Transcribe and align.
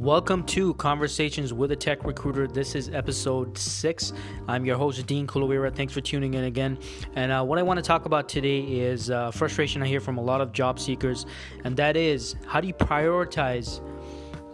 Welcome 0.00 0.44
to 0.44 0.72
Conversations 0.74 1.52
with 1.52 1.72
a 1.72 1.76
Tech 1.76 2.04
Recruiter. 2.04 2.46
This 2.46 2.74
is 2.74 2.88
episode 2.88 3.58
six. 3.58 4.14
I'm 4.48 4.64
your 4.64 4.78
host, 4.78 5.06
Dean 5.06 5.26
Kulawira. 5.26 5.76
Thanks 5.76 5.92
for 5.92 6.00
tuning 6.00 6.32
in 6.32 6.44
again. 6.44 6.78
And 7.16 7.30
uh, 7.30 7.44
what 7.44 7.58
I 7.58 7.62
want 7.62 7.76
to 7.76 7.82
talk 7.82 8.06
about 8.06 8.26
today 8.26 8.60
is 8.60 9.10
uh, 9.10 9.30
frustration 9.30 9.82
I 9.82 9.86
hear 9.86 10.00
from 10.00 10.16
a 10.16 10.22
lot 10.22 10.40
of 10.40 10.52
job 10.52 10.80
seekers, 10.80 11.26
and 11.64 11.76
that 11.76 11.98
is 11.98 12.34
how 12.46 12.62
do 12.62 12.66
you 12.66 12.72
prioritize? 12.72 13.86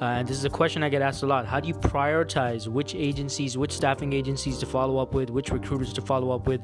Uh, 0.02 0.06
and 0.06 0.27
this 0.27 0.36
is 0.36 0.45
a 0.45 0.50
question 0.50 0.82
I 0.82 0.88
get 0.88 1.00
asked 1.00 1.22
a 1.22 1.27
lot. 1.27 1.46
How 1.46 1.60
do 1.60 1.68
you 1.68 1.74
prioritize 1.74 2.66
which 2.66 2.96
agencies, 2.96 3.56
which 3.56 3.70
staffing 3.70 4.14
agencies 4.14 4.58
to 4.58 4.66
follow 4.66 4.98
up 4.98 5.14
with, 5.14 5.30
which 5.30 5.50
recruiters 5.50 5.92
to 5.92 6.02
follow 6.02 6.32
up 6.32 6.48
with? 6.48 6.60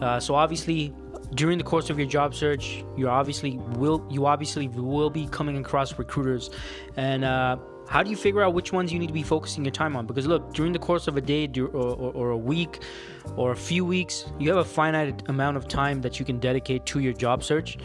Uh, 0.00 0.18
so 0.18 0.34
obviously, 0.34 0.94
during 1.34 1.58
the 1.58 1.64
course 1.64 1.90
of 1.90 1.98
your 1.98 2.08
job 2.08 2.34
search, 2.34 2.84
you 2.96 3.06
obviously 3.06 3.58
will 3.76 4.02
you 4.10 4.24
obviously 4.24 4.68
will 4.68 5.10
be 5.10 5.26
coming 5.26 5.58
across 5.58 5.98
recruiters, 5.98 6.48
and 6.96 7.22
uh, 7.22 7.58
how 7.88 8.02
do 8.02 8.10
you 8.10 8.16
figure 8.16 8.42
out 8.42 8.54
which 8.54 8.72
ones 8.72 8.92
you 8.92 8.98
need 8.98 9.08
to 9.08 9.12
be 9.12 9.22
focusing 9.22 9.64
your 9.64 9.72
time 9.72 9.96
on? 9.96 10.06
Because 10.06 10.26
look, 10.26 10.52
during 10.54 10.72
the 10.72 10.78
course 10.78 11.06
of 11.06 11.16
a 11.16 11.20
day 11.20 11.50
or, 11.56 11.66
or, 11.66 12.12
or, 12.12 12.30
a 12.30 12.36
week 12.36 12.82
or 13.36 13.52
a 13.52 13.56
few 13.56 13.84
weeks, 13.84 14.26
you 14.38 14.48
have 14.48 14.58
a 14.58 14.64
finite 14.64 15.28
amount 15.28 15.56
of 15.56 15.68
time 15.68 16.00
that 16.02 16.18
you 16.18 16.24
can 16.24 16.38
dedicate 16.38 16.86
to 16.86 17.00
your 17.00 17.12
job 17.12 17.42
search. 17.44 17.78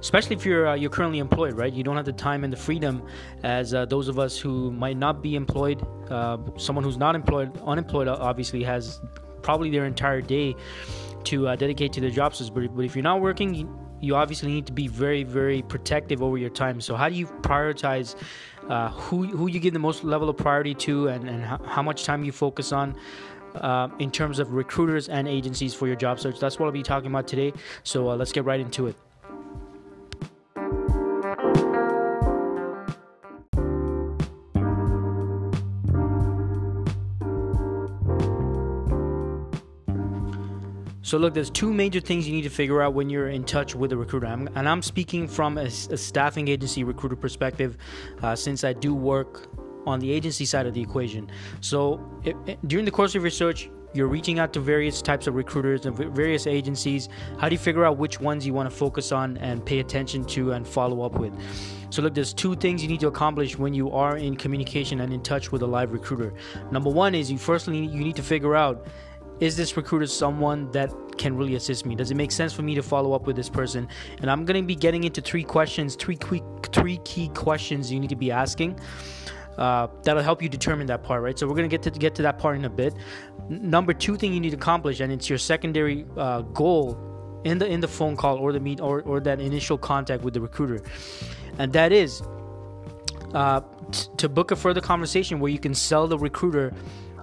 Especially 0.00 0.36
if 0.36 0.46
you're 0.46 0.68
uh, 0.68 0.74
you're 0.74 0.90
currently 0.90 1.18
employed, 1.18 1.54
right? 1.54 1.72
You 1.72 1.82
don't 1.82 1.96
have 1.96 2.04
the 2.04 2.12
time 2.12 2.44
and 2.44 2.52
the 2.52 2.56
freedom 2.56 3.02
as 3.42 3.74
uh, 3.74 3.84
those 3.84 4.06
of 4.06 4.16
us 4.16 4.38
who 4.38 4.70
might 4.70 4.96
not 4.96 5.22
be 5.22 5.34
employed. 5.34 5.84
Uh, 6.08 6.38
someone 6.56 6.84
who's 6.84 6.98
not 6.98 7.16
employed, 7.16 7.58
unemployed, 7.66 8.06
obviously 8.06 8.62
has 8.62 9.00
probably 9.42 9.70
their 9.70 9.86
entire 9.86 10.20
day 10.20 10.54
to 11.24 11.48
uh, 11.48 11.56
dedicate 11.56 11.92
to 11.94 12.00
their 12.00 12.10
job 12.10 12.34
search. 12.36 12.54
But, 12.54 12.76
but 12.76 12.84
if 12.84 12.94
you're 12.94 13.02
not 13.02 13.20
working, 13.20 13.54
you, 13.54 13.87
you 14.00 14.16
obviously 14.16 14.52
need 14.52 14.66
to 14.66 14.72
be 14.72 14.88
very, 14.88 15.24
very 15.24 15.62
protective 15.62 16.22
over 16.22 16.38
your 16.38 16.50
time. 16.50 16.80
So, 16.80 16.94
how 16.94 17.08
do 17.08 17.14
you 17.14 17.26
prioritize 17.26 18.14
uh, 18.68 18.90
who, 18.90 19.26
who 19.26 19.48
you 19.48 19.60
give 19.60 19.72
the 19.72 19.78
most 19.78 20.04
level 20.04 20.28
of 20.28 20.36
priority 20.36 20.74
to 20.74 21.08
and, 21.08 21.28
and 21.28 21.44
how, 21.44 21.82
much 21.82 22.04
time 22.04 22.24
you 22.24 22.32
focus 22.32 22.72
on? 22.72 22.96
Uh, 23.54 23.88
in 23.98 24.10
terms 24.10 24.38
of 24.38 24.52
recruiters 24.52 25.08
and 25.08 25.26
agencies 25.26 25.74
for 25.74 25.86
your 25.86 25.96
job 25.96 26.20
search. 26.20 26.38
That's 26.38 26.58
what 26.58 26.66
I'll 26.66 26.72
be 26.72 26.82
talking 26.82 27.10
about 27.10 27.26
today. 27.26 27.54
So 27.82 28.10
uh, 28.10 28.14
let's 28.14 28.30
get 28.30 28.44
right 28.44 28.60
into 28.60 28.86
it. 28.86 29.07
So 41.08 41.16
look, 41.16 41.32
there's 41.32 41.48
two 41.48 41.72
major 41.72 42.00
things 42.00 42.28
you 42.28 42.34
need 42.34 42.42
to 42.42 42.50
figure 42.50 42.82
out 42.82 42.92
when 42.92 43.08
you're 43.08 43.30
in 43.30 43.42
touch 43.42 43.74
with 43.74 43.92
a 43.92 43.96
recruiter, 43.96 44.26
I'm, 44.26 44.46
and 44.56 44.68
I'm 44.68 44.82
speaking 44.82 45.26
from 45.26 45.56
a, 45.56 45.62
a 45.62 45.96
staffing 45.96 46.48
agency 46.48 46.84
recruiter 46.84 47.16
perspective, 47.16 47.78
uh, 48.22 48.36
since 48.36 48.62
I 48.62 48.74
do 48.74 48.94
work 48.94 49.48
on 49.86 50.00
the 50.00 50.12
agency 50.12 50.44
side 50.44 50.66
of 50.66 50.74
the 50.74 50.82
equation. 50.82 51.30
So 51.62 51.98
it, 52.24 52.36
it, 52.44 52.68
during 52.68 52.84
the 52.84 52.90
course 52.90 53.14
of 53.14 53.22
your 53.22 53.30
search, 53.30 53.70
you're 53.94 54.06
reaching 54.06 54.38
out 54.38 54.52
to 54.52 54.60
various 54.60 55.00
types 55.00 55.26
of 55.26 55.34
recruiters 55.34 55.86
and 55.86 55.96
various 55.96 56.46
agencies. 56.46 57.08
How 57.38 57.48
do 57.48 57.54
you 57.54 57.58
figure 57.58 57.86
out 57.86 57.96
which 57.96 58.20
ones 58.20 58.46
you 58.46 58.52
want 58.52 58.68
to 58.68 58.76
focus 58.76 59.10
on 59.10 59.38
and 59.38 59.64
pay 59.64 59.78
attention 59.78 60.26
to 60.26 60.52
and 60.52 60.68
follow 60.68 61.00
up 61.00 61.14
with? 61.14 61.32
So 61.88 62.02
look, 62.02 62.12
there's 62.12 62.34
two 62.34 62.54
things 62.54 62.82
you 62.82 62.88
need 62.88 63.00
to 63.00 63.08
accomplish 63.08 63.56
when 63.56 63.72
you 63.72 63.90
are 63.92 64.18
in 64.18 64.36
communication 64.36 65.00
and 65.00 65.14
in 65.14 65.22
touch 65.22 65.52
with 65.52 65.62
a 65.62 65.66
live 65.66 65.90
recruiter. 65.90 66.34
Number 66.70 66.90
one 66.90 67.14
is 67.14 67.32
you 67.32 67.38
firstly 67.38 67.78
you 67.78 68.04
need 68.04 68.16
to 68.16 68.22
figure 68.22 68.54
out 68.54 68.86
is 69.40 69.56
this 69.56 69.76
recruiter 69.76 70.06
someone 70.06 70.70
that 70.72 70.90
can 71.16 71.36
really 71.36 71.54
assist 71.54 71.86
me? 71.86 71.94
Does 71.94 72.10
it 72.10 72.16
make 72.16 72.32
sense 72.32 72.52
for 72.52 72.62
me 72.62 72.74
to 72.74 72.82
follow 72.82 73.12
up 73.12 73.26
with 73.26 73.36
this 73.36 73.48
person? 73.48 73.88
And 74.20 74.30
I'm 74.30 74.44
going 74.44 74.60
to 74.60 74.66
be 74.66 74.74
getting 74.74 75.04
into 75.04 75.20
three 75.20 75.44
questions, 75.44 75.96
three 75.96 76.16
quick, 76.16 76.42
three 76.72 76.98
key 77.04 77.28
questions 77.28 77.92
you 77.92 78.00
need 78.00 78.10
to 78.10 78.16
be 78.16 78.30
asking. 78.30 78.78
Uh, 79.58 79.88
that'll 80.04 80.22
help 80.22 80.40
you 80.40 80.48
determine 80.48 80.86
that 80.86 81.02
part, 81.02 81.20
right? 81.20 81.36
So 81.36 81.46
we're 81.48 81.56
gonna 81.56 81.66
get 81.66 81.82
to 81.82 81.90
get 81.90 82.14
to 82.14 82.22
that 82.22 82.38
part 82.38 82.56
in 82.56 82.64
a 82.64 82.70
bit. 82.70 82.94
N- 83.50 83.68
number 83.68 83.92
two 83.92 84.14
thing 84.14 84.32
you 84.32 84.38
need 84.38 84.50
to 84.50 84.56
accomplish, 84.56 85.00
and 85.00 85.12
it's 85.12 85.28
your 85.28 85.36
secondary 85.36 86.06
uh, 86.16 86.42
goal 86.42 86.96
in 87.44 87.58
the 87.58 87.66
in 87.66 87.80
the 87.80 87.88
phone 87.88 88.16
call 88.16 88.36
or 88.36 88.52
the 88.52 88.60
meet 88.60 88.80
or, 88.80 89.02
or 89.02 89.18
that 89.18 89.40
initial 89.40 89.76
contact 89.76 90.22
with 90.22 90.34
the 90.34 90.40
recruiter, 90.40 90.80
and 91.58 91.72
that 91.72 91.90
is 91.90 92.22
uh, 93.34 93.60
t- 93.90 94.06
to 94.16 94.28
book 94.28 94.52
a 94.52 94.56
further 94.56 94.80
conversation 94.80 95.40
where 95.40 95.50
you 95.50 95.58
can 95.58 95.74
sell 95.74 96.06
the 96.06 96.18
recruiter 96.18 96.72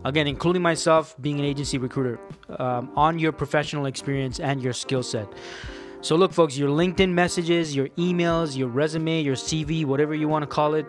again, 0.06 0.28
including 0.28 0.62
myself 0.62 1.16
being 1.20 1.40
an 1.40 1.46
agency 1.46 1.78
recruiter, 1.78 2.20
um, 2.60 2.92
on 2.96 3.20
your 3.20 3.32
professional 3.32 3.86
experience 3.88 4.40
and 4.40 4.62
your 4.62 4.72
skill 4.74 5.04
set. 5.04 5.28
So, 6.06 6.16
look, 6.16 6.32
folks, 6.32 6.56
your 6.56 6.70
LinkedIn 6.70 7.10
messages, 7.10 7.76
your 7.76 7.88
emails, 7.98 8.56
your 8.56 8.68
resume, 8.68 9.22
your 9.22 9.34
CV, 9.34 9.86
whatever 9.86 10.14
you 10.14 10.28
want 10.28 10.44
to 10.44 10.48
call 10.48 10.76
it, 10.76 10.86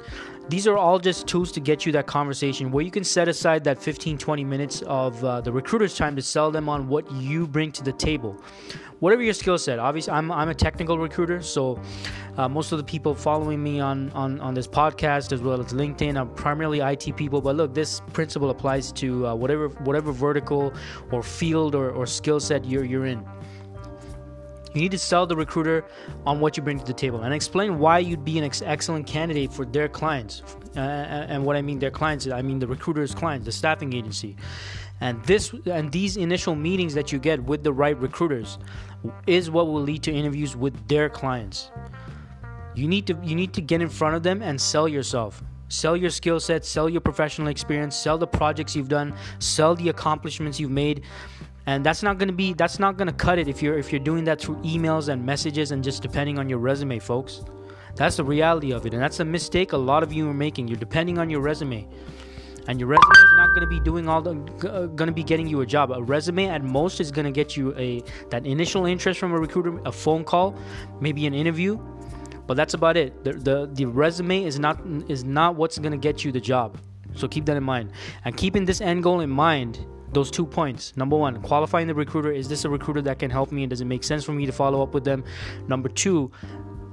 these 0.50 0.66
are 0.66 0.76
all 0.76 0.98
just 0.98 1.26
tools 1.26 1.50
to 1.52 1.60
get 1.60 1.86
you 1.86 1.92
that 1.92 2.06
conversation 2.06 2.70
where 2.70 2.84
you 2.84 2.90
can 2.90 3.02
set 3.02 3.26
aside 3.26 3.64
that 3.64 3.82
15, 3.82 4.18
20 4.18 4.44
minutes 4.44 4.82
of 4.82 5.24
uh, 5.24 5.40
the 5.40 5.50
recruiter's 5.50 5.96
time 5.96 6.16
to 6.16 6.20
sell 6.20 6.50
them 6.50 6.68
on 6.68 6.86
what 6.86 7.10
you 7.12 7.46
bring 7.46 7.72
to 7.72 7.82
the 7.82 7.92
table 7.94 8.38
whatever 9.00 9.22
your 9.22 9.34
skill 9.34 9.58
set. 9.58 9.78
Obviously, 9.78 10.12
I'm, 10.12 10.30
I'm 10.30 10.48
a 10.48 10.54
technical 10.54 10.98
recruiter, 10.98 11.42
so 11.42 11.80
uh, 12.36 12.48
most 12.48 12.72
of 12.72 12.78
the 12.78 12.84
people 12.84 13.14
following 13.14 13.62
me 13.62 13.80
on, 13.80 14.10
on, 14.12 14.40
on 14.40 14.54
this 14.54 14.66
podcast 14.66 15.32
as 15.32 15.40
well 15.40 15.60
as 15.60 15.72
LinkedIn 15.72 16.18
are 16.18 16.26
primarily 16.26 16.80
IT 16.80 17.16
people. 17.16 17.40
But 17.40 17.56
look, 17.56 17.74
this 17.74 18.00
principle 18.12 18.50
applies 18.50 18.92
to 18.92 19.26
uh, 19.26 19.34
whatever 19.34 19.68
whatever 19.68 20.12
vertical 20.12 20.72
or 21.12 21.22
field 21.22 21.74
or, 21.74 21.90
or 21.90 22.06
skill 22.06 22.40
set 22.40 22.64
you're 22.64 22.84
you're 22.84 23.06
in. 23.06 23.26
You 24.76 24.82
need 24.82 24.90
to 24.90 24.98
sell 24.98 25.26
the 25.26 25.34
recruiter 25.34 25.86
on 26.26 26.38
what 26.38 26.58
you 26.58 26.62
bring 26.62 26.78
to 26.78 26.84
the 26.84 26.92
table 26.92 27.22
and 27.22 27.32
explain 27.32 27.78
why 27.78 27.98
you'd 27.98 28.26
be 28.26 28.36
an 28.36 28.44
ex- 28.44 28.60
excellent 28.60 29.06
candidate 29.06 29.50
for 29.50 29.64
their 29.64 29.88
clients. 29.88 30.42
Uh, 30.76 30.80
and 30.80 31.46
what 31.46 31.56
I 31.56 31.62
mean 31.62 31.78
their 31.78 31.90
clients, 31.90 32.28
I 32.28 32.42
mean 32.42 32.58
the 32.58 32.66
recruiter's 32.66 33.14
clients, 33.14 33.46
the 33.46 33.52
staffing 33.52 33.94
agency. 33.94 34.36
And 35.00 35.24
this 35.24 35.54
and 35.64 35.90
these 35.90 36.18
initial 36.18 36.54
meetings 36.54 36.92
that 36.92 37.10
you 37.10 37.18
get 37.18 37.42
with 37.42 37.64
the 37.64 37.72
right 37.72 37.98
recruiters 37.98 38.58
is 39.26 39.50
what 39.50 39.66
will 39.66 39.80
lead 39.80 40.02
to 40.02 40.12
interviews 40.12 40.54
with 40.54 40.74
their 40.88 41.08
clients. 41.08 41.70
You 42.74 42.86
need 42.86 43.06
to 43.06 43.18
you 43.24 43.34
need 43.34 43.54
to 43.54 43.62
get 43.62 43.80
in 43.80 43.88
front 43.88 44.14
of 44.14 44.22
them 44.22 44.42
and 44.42 44.60
sell 44.60 44.86
yourself. 44.86 45.42
Sell 45.68 45.96
your 45.96 46.10
skill 46.10 46.38
set, 46.38 46.64
sell 46.64 46.88
your 46.88 47.00
professional 47.00 47.48
experience, 47.48 47.96
sell 47.96 48.18
the 48.18 48.26
projects 48.26 48.76
you've 48.76 48.88
done, 48.88 49.14
sell 49.38 49.74
the 49.74 49.88
accomplishments 49.88 50.60
you've 50.60 50.70
made. 50.70 51.02
And 51.66 51.84
that's 51.84 52.02
not 52.02 52.18
going 52.18 52.28
to 52.28 52.34
be 52.34 52.52
that's 52.52 52.78
not 52.78 52.96
going 52.96 53.08
to 53.08 53.12
cut 53.14 53.38
it 53.38 53.48
if 53.48 53.62
you're 53.62 53.78
if 53.78 53.92
you're 53.92 54.00
doing 54.00 54.24
that 54.24 54.40
through 54.40 54.56
emails 54.56 55.08
and 55.08 55.24
messages 55.24 55.72
and 55.72 55.82
just 55.82 56.00
depending 56.02 56.38
on 56.38 56.48
your 56.48 56.58
resume, 56.58 56.98
folks. 56.98 57.42
That's 57.96 58.16
the 58.16 58.24
reality 58.24 58.72
of 58.72 58.84
it. 58.86 58.92
And 58.92 59.02
that's 59.02 59.20
a 59.20 59.24
mistake 59.24 59.72
a 59.72 59.76
lot 59.76 60.02
of 60.02 60.12
you 60.12 60.28
are 60.28 60.34
making. 60.34 60.68
You're 60.68 60.78
depending 60.78 61.18
on 61.18 61.30
your 61.30 61.40
resume 61.40 61.88
and 62.68 62.80
your 62.80 62.88
resume 62.88 63.12
is 63.12 63.32
not 63.36 63.48
going 63.48 63.60
to 63.60 63.66
be 63.66 63.80
doing 63.80 64.08
all 64.08 64.20
the 64.20 64.32
uh, 64.68 64.86
going 64.86 65.06
to 65.06 65.12
be 65.12 65.22
getting 65.22 65.46
you 65.46 65.60
a 65.60 65.66
job 65.66 65.90
a 65.90 66.02
resume 66.02 66.46
at 66.48 66.62
most 66.62 67.00
is 67.00 67.10
going 67.10 67.24
to 67.24 67.30
get 67.30 67.56
you 67.56 67.74
a 67.76 68.02
that 68.30 68.46
initial 68.46 68.86
interest 68.86 69.20
from 69.20 69.32
a 69.32 69.38
recruiter 69.38 69.78
a 69.84 69.92
phone 69.92 70.24
call 70.24 70.54
maybe 71.00 71.26
an 71.26 71.34
interview 71.34 71.78
but 72.46 72.56
that's 72.56 72.74
about 72.74 72.96
it 72.96 73.24
the 73.24 73.32
the, 73.32 73.70
the 73.72 73.84
resume 73.84 74.44
is 74.44 74.58
not 74.58 74.80
is 75.08 75.24
not 75.24 75.54
what's 75.56 75.78
going 75.78 75.92
to 75.92 75.98
get 75.98 76.24
you 76.24 76.32
the 76.32 76.40
job 76.40 76.78
so 77.14 77.28
keep 77.28 77.44
that 77.46 77.56
in 77.56 77.64
mind 77.64 77.92
and 78.24 78.36
keeping 78.36 78.64
this 78.64 78.80
end 78.80 79.02
goal 79.02 79.20
in 79.20 79.30
mind 79.30 79.84
those 80.12 80.30
two 80.30 80.46
points. 80.46 80.96
Number 80.96 81.16
one, 81.16 81.40
qualifying 81.42 81.86
the 81.86 81.94
recruiter. 81.94 82.30
Is 82.30 82.48
this 82.48 82.64
a 82.64 82.70
recruiter 82.70 83.02
that 83.02 83.18
can 83.18 83.30
help 83.30 83.52
me 83.52 83.62
and 83.62 83.70
does 83.70 83.80
it 83.80 83.86
make 83.86 84.04
sense 84.04 84.24
for 84.24 84.32
me 84.32 84.46
to 84.46 84.52
follow 84.52 84.82
up 84.82 84.94
with 84.94 85.04
them? 85.04 85.24
Number 85.68 85.88
two, 85.88 86.30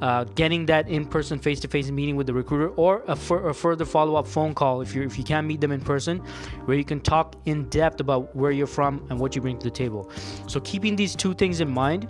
uh, 0.02 0.26
getting 0.36 0.66
that 0.66 0.90
in-person 0.90 1.40
face-to-face 1.40 1.90
meeting 1.90 2.18
with 2.18 2.28
the 2.28 2.34
recruiter 2.34 2.70
or 2.72 3.04
a, 3.08 3.14
a 3.14 3.54
further 3.54 3.86
follow-up 3.86 4.28
phone 4.28 4.54
call 4.54 4.82
if 4.82 4.94
you 4.94 5.02
if 5.04 5.18
you 5.18 5.24
can't 5.24 5.48
meet 5.48 5.62
them 5.62 5.72
in 5.72 5.80
person 5.80 6.18
where 6.66 6.76
you 6.76 6.84
can 6.84 7.00
talk 7.00 7.36
in 7.46 7.70
depth 7.70 8.02
about 8.02 8.36
where 8.36 8.52
you're 8.52 8.68
from 8.68 9.06
and 9.10 9.18
what 9.18 9.34
you 9.34 9.42
bring 9.42 9.58
to 9.58 9.64
the 9.64 9.72
table 9.72 10.12
so 10.46 10.60
keeping 10.60 10.98
these 10.98 11.16
two 11.16 11.34
things 11.34 11.62
in 11.62 11.70
mind 11.70 12.10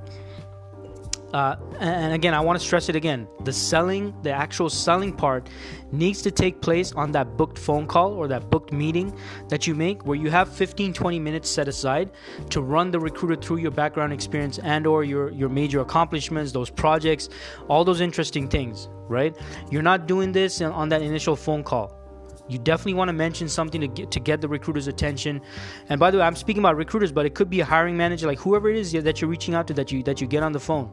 uh, 1.34 1.56
and 1.80 2.14
again, 2.14 2.36
I 2.36 2.40
want 2.40 2.60
to 2.60 2.66
stress 2.66 2.90
it 2.90 2.96
again. 2.96 3.28
The 3.44 3.52
selling, 3.52 4.14
the 4.22 4.32
actual 4.32 4.70
selling 4.70 5.12
part, 5.12 5.50
needs 5.92 6.22
to 6.22 6.32
take 6.32 6.62
place 6.62 6.92
on 6.94 7.12
that 7.14 7.38
booked 7.38 7.58
phone 7.58 7.88
call 7.88 8.14
or 8.14 8.28
that 8.28 8.52
booked 8.52 8.72
meeting 8.72 9.18
that 9.50 9.66
you 9.66 9.74
make, 9.74 10.06
where 10.06 10.18
you 10.18 10.30
have 10.30 10.48
15, 10.48 10.94
20 10.94 11.20
minutes 11.20 11.50
set 11.50 11.68
aside 11.68 12.12
to 12.52 12.62
run 12.62 12.92
the 12.92 13.00
recruiter 13.00 13.36
through 13.36 13.58
your 13.58 13.72
background 13.72 14.14
experience 14.14 14.60
and 14.60 14.86
or 14.86 15.04
your 15.04 15.32
your 15.32 15.50
major 15.50 15.80
accomplishments, 15.82 16.52
those 16.52 16.70
projects, 16.70 17.30
all 17.68 17.84
those 17.84 18.02
interesting 18.02 18.48
things. 18.48 18.88
Right? 19.08 19.36
You're 19.72 19.82
not 19.82 20.08
doing 20.08 20.32
this 20.32 20.62
on 20.62 20.90
that 20.90 21.02
initial 21.02 21.36
phone 21.36 21.64
call. 21.64 22.03
You 22.48 22.60
definitely 22.60 22.96
want 22.96 23.10
to 23.10 23.14
mention 23.14 23.48
something 23.48 23.80
to 23.82 23.88
get 23.88 24.12
to 24.12 24.20
get 24.20 24.42
the 24.42 24.48
recruiter's 24.48 24.88
attention. 24.88 25.42
And 25.90 26.00
by 26.00 26.12
the 26.12 26.18
way, 26.18 26.24
I'm 26.24 26.36
speaking 26.36 26.62
about 26.62 26.76
recruiters, 26.76 27.12
but 27.12 27.26
it 27.26 27.36
could 27.36 27.50
be 27.50 27.62
a 27.62 27.66
hiring 27.66 27.96
manager, 27.96 28.28
like 28.28 28.40
whoever 28.40 28.70
it 28.70 28.78
is 28.78 28.92
that 28.92 29.22
you're 29.22 29.30
reaching 29.30 29.56
out 29.56 29.68
to 29.68 29.74
that 29.76 29.92
you 29.92 30.04
that 30.04 30.20
you 30.20 30.28
get 30.28 30.44
on 30.44 30.52
the 30.52 30.60
phone. 30.60 30.92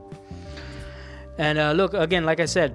And 1.38 1.58
uh, 1.58 1.72
look, 1.72 1.94
again, 1.94 2.24
like 2.24 2.38
I 2.38 2.44
said, 2.44 2.74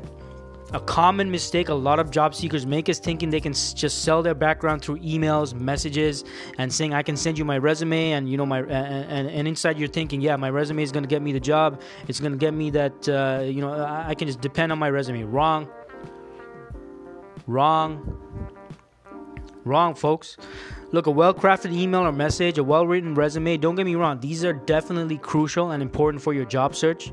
a 0.74 0.80
common 0.80 1.30
mistake 1.30 1.70
a 1.70 1.74
lot 1.74 2.00
of 2.00 2.10
job 2.10 2.34
seekers 2.34 2.66
make 2.66 2.90
is 2.90 3.00
thinking 3.00 3.30
they 3.30 3.40
can 3.40 3.54
just 3.54 4.04
sell 4.04 4.24
their 4.24 4.34
background 4.34 4.82
through 4.82 4.98
emails, 5.00 5.54
messages, 5.54 6.26
and 6.58 6.74
saying 6.74 6.94
I 6.94 7.04
can 7.04 7.16
send 7.16 7.38
you 7.38 7.46
my 7.46 7.58
resume, 7.58 8.12
and 8.12 8.30
you 8.30 8.36
know 8.36 8.46
my 8.46 8.60
and, 8.60 9.30
and 9.30 9.48
inside 9.48 9.78
you're 9.78 9.88
thinking, 9.88 10.22
yeah, 10.22 10.36
my 10.36 10.50
resume 10.50 10.82
is 10.82 10.92
going 10.92 11.04
to 11.04 11.08
get 11.08 11.22
me 11.22 11.32
the 11.32 11.40
job. 11.40 11.82
It's 12.08 12.20
going 12.20 12.32
to 12.34 12.38
get 12.38 12.54
me 12.54 12.72
that 12.72 13.08
uh, 13.08 13.44
you 13.44 13.62
know 13.62 13.72
I 13.72 14.16
can 14.16 14.28
just 14.28 14.42
depend 14.42 14.72
on 14.72 14.80
my 14.80 14.90
resume. 14.90 15.24
Wrong. 15.24 15.70
Wrong. 17.48 18.20
Wrong, 19.66 19.96
folks. 19.96 20.38
Look, 20.92 21.08
a 21.08 21.12
well 21.12 21.34
crafted 21.34 21.74
email 21.74 22.02
or 22.02 22.12
message, 22.12 22.60
a 22.60 22.64
well 22.64 22.86
written 22.86 23.16
resume, 23.16 23.58
don't 23.58 23.74
get 23.74 23.86
me 23.86 23.96
wrong, 23.96 24.20
these 24.20 24.46
are 24.46 24.54
definitely 24.54 25.18
crucial 25.18 25.72
and 25.72 25.82
important 25.82 26.22
for 26.22 26.36
your 26.36 26.46
job 26.46 26.76
search. 26.76 27.12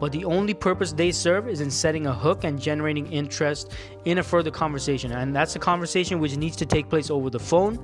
But 0.00 0.10
the 0.10 0.24
only 0.24 0.54
purpose 0.54 0.92
they 0.92 1.12
serve 1.12 1.46
is 1.46 1.60
in 1.60 1.70
setting 1.70 2.06
a 2.06 2.14
hook 2.14 2.44
and 2.44 2.58
generating 2.58 3.06
interest 3.12 3.72
in 4.06 4.16
a 4.16 4.22
further 4.22 4.50
conversation. 4.50 5.12
And 5.12 5.36
that's 5.36 5.56
a 5.56 5.58
conversation 5.58 6.20
which 6.20 6.38
needs 6.38 6.56
to 6.56 6.66
take 6.66 6.88
place 6.88 7.10
over 7.10 7.28
the 7.28 7.38
phone. 7.38 7.78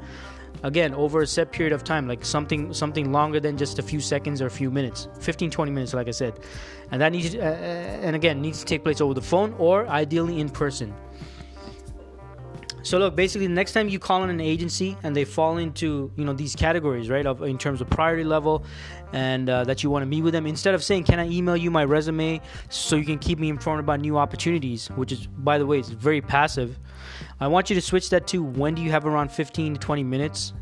Again, 0.63 0.95
over 0.95 1.21
a 1.21 1.27
set 1.27 1.53
period 1.53 1.75
of 1.75 1.85
time, 1.85 2.09
like 2.09 2.25
something 2.25 2.73
something 2.73 3.13
longer 3.13 3.39
than 3.39 3.59
just 3.59 3.79
a 3.79 3.83
few 3.83 4.01
seconds 4.01 4.41
or 4.41 4.47
a 4.47 4.51
few 4.51 4.71
minutes, 4.71 5.09
15, 5.21 5.51
20 5.51 5.71
minutes, 5.71 5.93
like 5.93 6.09
I 6.09 6.13
said, 6.13 6.41
and 6.91 7.03
that 7.03 7.13
needs, 7.13 7.35
uh, 7.35 7.39
and 7.39 8.17
again, 8.17 8.41
needs 8.41 8.61
to 8.61 8.65
take 8.65 8.83
place 8.83 9.03
over 9.03 9.13
the 9.13 9.21
phone 9.21 9.55
or 9.59 9.87
ideally 9.89 10.41
in 10.41 10.49
person. 10.49 10.95
So 12.87 12.99
look, 12.99 13.17
basically, 13.17 13.49
next 13.49 13.73
time 13.73 13.89
you 13.89 13.99
call 13.99 14.23
on 14.23 14.31
an 14.31 14.41
agency 14.41 14.97
and 15.03 15.17
they 15.17 15.25
fall 15.25 15.57
into 15.57 16.13
you 16.15 16.25
know 16.25 16.33
these 16.33 16.55
categories, 16.55 17.11
right, 17.11 17.27
of 17.27 17.43
in 17.43 17.59
terms 17.59 17.81
of 17.81 17.91
priority 17.91 18.23
level, 18.23 18.65
and 19.13 19.51
uh, 19.51 19.65
that 19.65 19.83
you 19.83 19.91
want 19.91 20.05
to 20.05 20.07
meet 20.07 20.23
with 20.23 20.33
them, 20.33 20.47
instead 20.47 20.73
of 20.73 20.85
saying, 20.85 21.03
"Can 21.03 21.19
I 21.19 21.27
email 21.29 21.57
you 21.57 21.69
my 21.69 21.85
resume 21.85 22.41
so 22.69 22.95
you 22.95 23.05
can 23.05 23.19
keep 23.19 23.41
me 23.41 23.49
informed 23.49 23.81
about 23.81 23.99
new 23.99 24.17
opportunities?" 24.17 24.87
which 24.95 25.11
is, 25.11 25.27
by 25.27 25.59
the 25.59 25.67
way, 25.67 25.81
it's 25.81 25.89
very 25.89 26.21
passive. 26.21 26.79
I 27.41 27.49
want 27.49 27.71
you 27.71 27.75
to 27.75 27.83
switch 27.83 28.09
that 28.11 28.29
to 28.29 28.45
when 28.45 28.77
do 28.77 28.83
you 28.83 28.93
have 28.93 29.05
around 29.05 29.33
15 29.33 29.75
to 29.75 29.81
20 29.81 30.05
minutes 30.05 30.53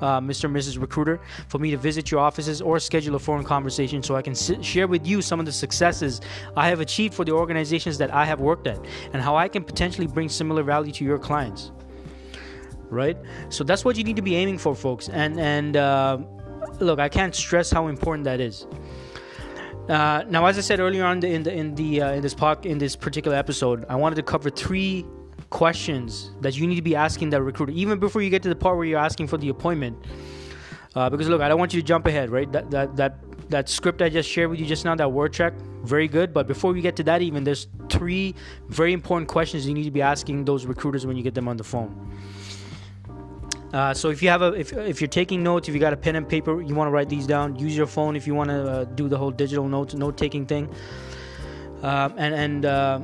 uh, 0.00 0.20
Mr. 0.20 0.44
and 0.44 0.56
Mrs. 0.56 0.80
Recruiter, 0.80 1.20
for 1.48 1.58
me 1.58 1.70
to 1.70 1.76
visit 1.76 2.10
your 2.10 2.20
offices 2.20 2.60
or 2.60 2.78
schedule 2.78 3.14
a 3.14 3.18
phone 3.18 3.44
conversation 3.44 4.02
so 4.02 4.16
I 4.16 4.22
can 4.22 4.34
share 4.34 4.86
with 4.86 5.06
you 5.06 5.22
some 5.22 5.40
of 5.40 5.46
the 5.46 5.52
successes 5.52 6.20
I 6.56 6.68
have 6.68 6.80
achieved 6.80 7.14
for 7.14 7.24
the 7.24 7.32
organizations 7.32 7.98
that 7.98 8.12
I 8.12 8.24
have 8.24 8.40
worked 8.40 8.66
at 8.66 8.84
and 9.12 9.22
how 9.22 9.36
I 9.36 9.48
can 9.48 9.64
potentially 9.64 10.06
bring 10.06 10.28
similar 10.28 10.62
value 10.62 10.92
to 10.92 11.04
your 11.04 11.18
clients. 11.18 11.72
Right? 12.88 13.16
So 13.50 13.62
that's 13.62 13.84
what 13.84 13.96
you 13.96 14.04
need 14.04 14.16
to 14.16 14.22
be 14.22 14.34
aiming 14.34 14.58
for, 14.58 14.74
folks. 14.74 15.08
And 15.08 15.38
and 15.38 15.76
uh, 15.76 16.18
look, 16.80 16.98
I 16.98 17.08
can't 17.08 17.34
stress 17.34 17.70
how 17.70 17.86
important 17.86 18.24
that 18.24 18.40
is. 18.40 18.66
Uh, 19.88 20.24
now, 20.28 20.46
as 20.46 20.56
I 20.58 20.60
said 20.60 20.78
earlier 20.78 21.04
on 21.04 21.24
in 21.24 21.42
the 21.42 21.52
in 21.52 21.74
the 21.74 22.02
uh, 22.02 22.12
in 22.12 22.22
this 22.22 22.34
pod, 22.34 22.66
in 22.66 22.78
this 22.78 22.96
particular 22.96 23.36
episode, 23.36 23.84
I 23.88 23.96
wanted 23.96 24.16
to 24.16 24.22
cover 24.22 24.50
three 24.50 25.04
questions 25.48 26.30
that 26.40 26.56
you 26.56 26.66
need 26.66 26.76
to 26.76 26.82
be 26.82 26.94
asking 26.94 27.30
that 27.30 27.42
recruiter 27.42 27.72
even 27.72 27.98
before 27.98 28.22
you 28.22 28.30
get 28.30 28.42
to 28.42 28.48
the 28.48 28.56
part 28.56 28.76
where 28.76 28.86
you're 28.86 28.98
asking 28.98 29.26
for 29.26 29.38
the 29.38 29.48
appointment. 29.48 29.96
Uh, 30.94 31.08
because 31.08 31.28
look, 31.28 31.40
I 31.40 31.48
don't 31.48 31.58
want 31.58 31.72
you 31.72 31.80
to 31.80 31.86
jump 31.86 32.06
ahead, 32.06 32.30
right? 32.30 32.50
That 32.50 32.70
that 32.70 32.96
that 32.96 33.18
that 33.50 33.68
script 33.68 34.02
I 34.02 34.08
just 34.08 34.28
shared 34.28 34.50
with 34.50 34.60
you 34.60 34.66
just 34.66 34.84
now, 34.84 34.94
that 34.94 35.10
word 35.10 35.32
track, 35.32 35.54
very 35.84 36.08
good. 36.08 36.32
But 36.32 36.46
before 36.46 36.72
we 36.72 36.80
get 36.80 36.96
to 36.96 37.02
that, 37.04 37.22
even 37.22 37.44
there's 37.44 37.68
three 37.88 38.34
very 38.68 38.92
important 38.92 39.28
questions 39.28 39.66
you 39.66 39.74
need 39.74 39.84
to 39.84 39.90
be 39.90 40.02
asking 40.02 40.44
those 40.44 40.66
recruiters 40.66 41.06
when 41.06 41.16
you 41.16 41.22
get 41.22 41.34
them 41.34 41.48
on 41.48 41.56
the 41.56 41.64
phone. 41.64 42.10
Uh, 43.72 43.94
so 43.94 44.10
if 44.10 44.20
you 44.20 44.28
have 44.28 44.42
a 44.42 44.52
if, 44.54 44.72
if 44.72 45.00
you're 45.00 45.08
taking 45.08 45.44
notes, 45.44 45.68
if 45.68 45.74
you 45.74 45.80
got 45.80 45.92
a 45.92 45.96
pen 45.96 46.16
and 46.16 46.28
paper, 46.28 46.60
you 46.60 46.74
want 46.74 46.88
to 46.88 46.92
write 46.92 47.08
these 47.08 47.26
down. 47.26 47.56
Use 47.56 47.76
your 47.76 47.86
phone 47.86 48.16
if 48.16 48.26
you 48.26 48.34
want 48.34 48.50
to 48.50 48.70
uh, 48.70 48.84
do 48.84 49.08
the 49.08 49.16
whole 49.16 49.30
digital 49.30 49.68
note 49.68 49.94
note 49.94 50.16
taking 50.16 50.44
thing. 50.44 50.68
Uh, 51.82 52.10
and 52.16 52.34
and 52.34 52.66
uh, 52.66 53.00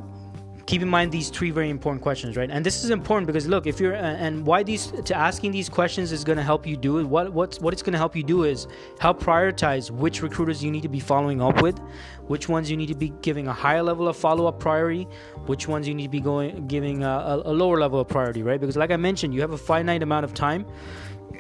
keep 0.67 0.83
in 0.83 0.89
mind 0.89 1.13
these 1.13 1.31
three 1.31 1.51
very 1.51 1.71
important 1.71 2.03
questions 2.03 2.37
right? 2.37 2.51
And 2.51 2.67
this 2.67 2.83
is 2.85 2.91
important 2.91 3.27
because 3.27 3.47
look 3.47 3.67
if 3.67 3.81
you're 3.81 3.95
and 3.95 4.45
why 4.45 4.63
these 4.63 4.89
to 5.05 5.15
asking 5.15 5.53
these 5.53 5.69
questions 5.69 6.13
is 6.13 6.25
going 6.25 6.39
to 6.39 6.43
help 6.43 6.67
you 6.67 6.77
do 6.77 6.99
it. 6.99 7.05
What 7.05 7.33
what's 7.33 7.61
what 7.61 7.73
it's 7.73 7.83
going 7.83 7.93
to 7.93 7.99
help 7.99 8.17
you 8.17 8.25
do 8.25 8.45
is 8.45 8.67
help 8.99 9.23
prioritize 9.23 9.91
which 9.91 10.23
recruiters 10.23 10.63
you 10.63 10.71
need 10.71 10.83
to 10.83 10.89
be 10.89 11.01
following 11.01 11.41
up 11.41 11.63
with 11.63 11.79
which 12.27 12.49
ones 12.49 12.69
you 12.69 12.77
need 12.77 12.89
to 12.89 12.95
be 12.95 13.13
giving 13.23 13.47
a 13.47 13.53
higher 13.53 13.83
level 13.83 14.09
of 14.09 14.17
follow-up 14.17 14.59
priority 14.59 15.05
which 15.47 15.69
ones 15.69 15.87
you 15.87 15.95
need 15.95 16.05
to 16.05 16.09
be 16.09 16.21
going 16.21 16.67
giving 16.67 17.05
a, 17.05 17.43
a 17.45 17.53
lower 17.53 17.79
level 17.79 18.01
of 18.01 18.09
priority 18.09 18.43
right? 18.43 18.61
Because 18.61 18.77
like 18.77 18.91
i 18.91 18.97
mentioned 18.97 19.33
you 19.33 19.41
have 19.41 19.53
a 19.53 19.59
finite 19.59 20.03
amount 20.03 20.25
of 20.25 20.35
time 20.35 20.67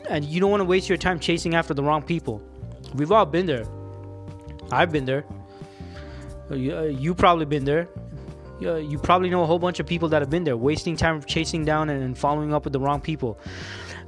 and 0.08 0.24
you 0.24 0.40
don't 0.40 0.50
want 0.50 0.60
to 0.60 0.64
waste 0.64 0.88
your 0.88 0.98
time 0.98 1.18
chasing 1.18 1.54
after 1.54 1.74
the 1.74 1.82
wrong 1.82 2.02
people. 2.02 2.40
We've 2.94 3.12
all 3.12 3.26
been 3.26 3.46
there. 3.46 3.64
I've 4.70 4.92
been 4.92 5.04
there. 5.04 5.24
You, 6.50 6.76
uh, 6.76 6.82
you 6.82 7.14
probably 7.14 7.44
been 7.44 7.64
there 7.64 7.88
uh, 8.62 8.76
you 8.76 8.98
probably 8.98 9.28
know 9.28 9.42
a 9.42 9.46
whole 9.46 9.58
bunch 9.58 9.80
of 9.80 9.86
people 9.86 10.08
that 10.08 10.22
have 10.22 10.30
been 10.30 10.44
there, 10.44 10.56
wasting 10.56 10.96
time 10.96 11.22
chasing 11.22 11.64
down 11.64 11.90
and, 11.90 12.16
following 12.16 12.54
up 12.54 12.64
with 12.64 12.72
the 12.72 12.80
wrong 12.80 13.00
people. 13.00 13.38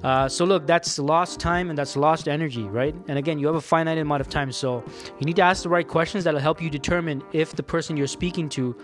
Uh, 0.03 0.29
so 0.29 0.45
look, 0.45 0.67
that's 0.67 0.99
lost 0.99 1.41
time 1.41 1.71
and 1.71 1.79
that's 1.79 1.97
lost 1.97 2.29
energy, 2.29 2.63
right? 2.63 2.95
And 3.09 3.19
again, 3.19 3.39
you 3.39 3.47
have 3.47 3.57
a 3.57 3.61
finite 3.61 3.99
amount 3.99 4.21
of 4.21 4.29
time, 4.29 4.53
so 4.53 4.85
you 5.19 5.27
need 5.27 5.37
to 5.37 5.43
ask 5.43 5.63
the 5.63 5.69
right 5.69 5.87
questions 5.87 6.25
that'll 6.25 6.41
help 6.41 6.63
you 6.63 6.71
determine 6.71 7.23
if 7.33 7.55
the 7.55 7.63
person 7.63 7.97
you're 7.97 8.07
speaking 8.07 8.49
to. 8.51 8.77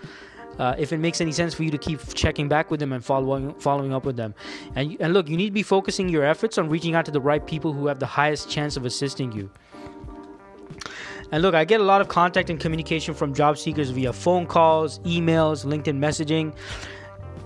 Uh, 0.59 0.73
if 0.77 0.93
it 0.93 0.99
makes 0.99 1.19
any 1.19 1.33
sense 1.33 1.53
for 1.53 1.63
you 1.63 1.71
to 1.71 1.77
keep 1.77 1.99
checking 2.13 2.47
back 2.47 2.71
with 2.71 2.79
them 2.79 2.93
and 2.93 3.03
following 3.03 3.53
following 3.55 3.93
up 3.93 4.05
with 4.05 4.15
them, 4.15 4.33
and 4.75 4.95
and 5.01 5.13
look, 5.13 5.27
you 5.27 5.35
need 5.35 5.47
to 5.47 5.51
be 5.51 5.63
focusing 5.63 6.07
your 6.07 6.23
efforts 6.23 6.57
on 6.57 6.69
reaching 6.69 6.95
out 6.95 7.03
to 7.03 7.11
the 7.11 7.19
right 7.19 7.45
people 7.45 7.73
who 7.73 7.87
have 7.87 7.99
the 7.99 8.05
highest 8.05 8.49
chance 8.49 8.77
of 8.77 8.85
assisting 8.85 9.33
you. 9.33 9.49
And 11.31 11.41
look, 11.41 11.55
I 11.55 11.65
get 11.65 11.81
a 11.81 11.83
lot 11.83 12.01
of 12.01 12.07
contact 12.07 12.49
and 12.49 12.59
communication 12.59 13.13
from 13.13 13.33
job 13.33 13.57
seekers 13.57 13.89
via 13.89 14.13
phone 14.13 14.45
calls, 14.45 14.99
emails, 14.99 15.65
LinkedIn 15.65 15.97
messaging. 15.97 16.53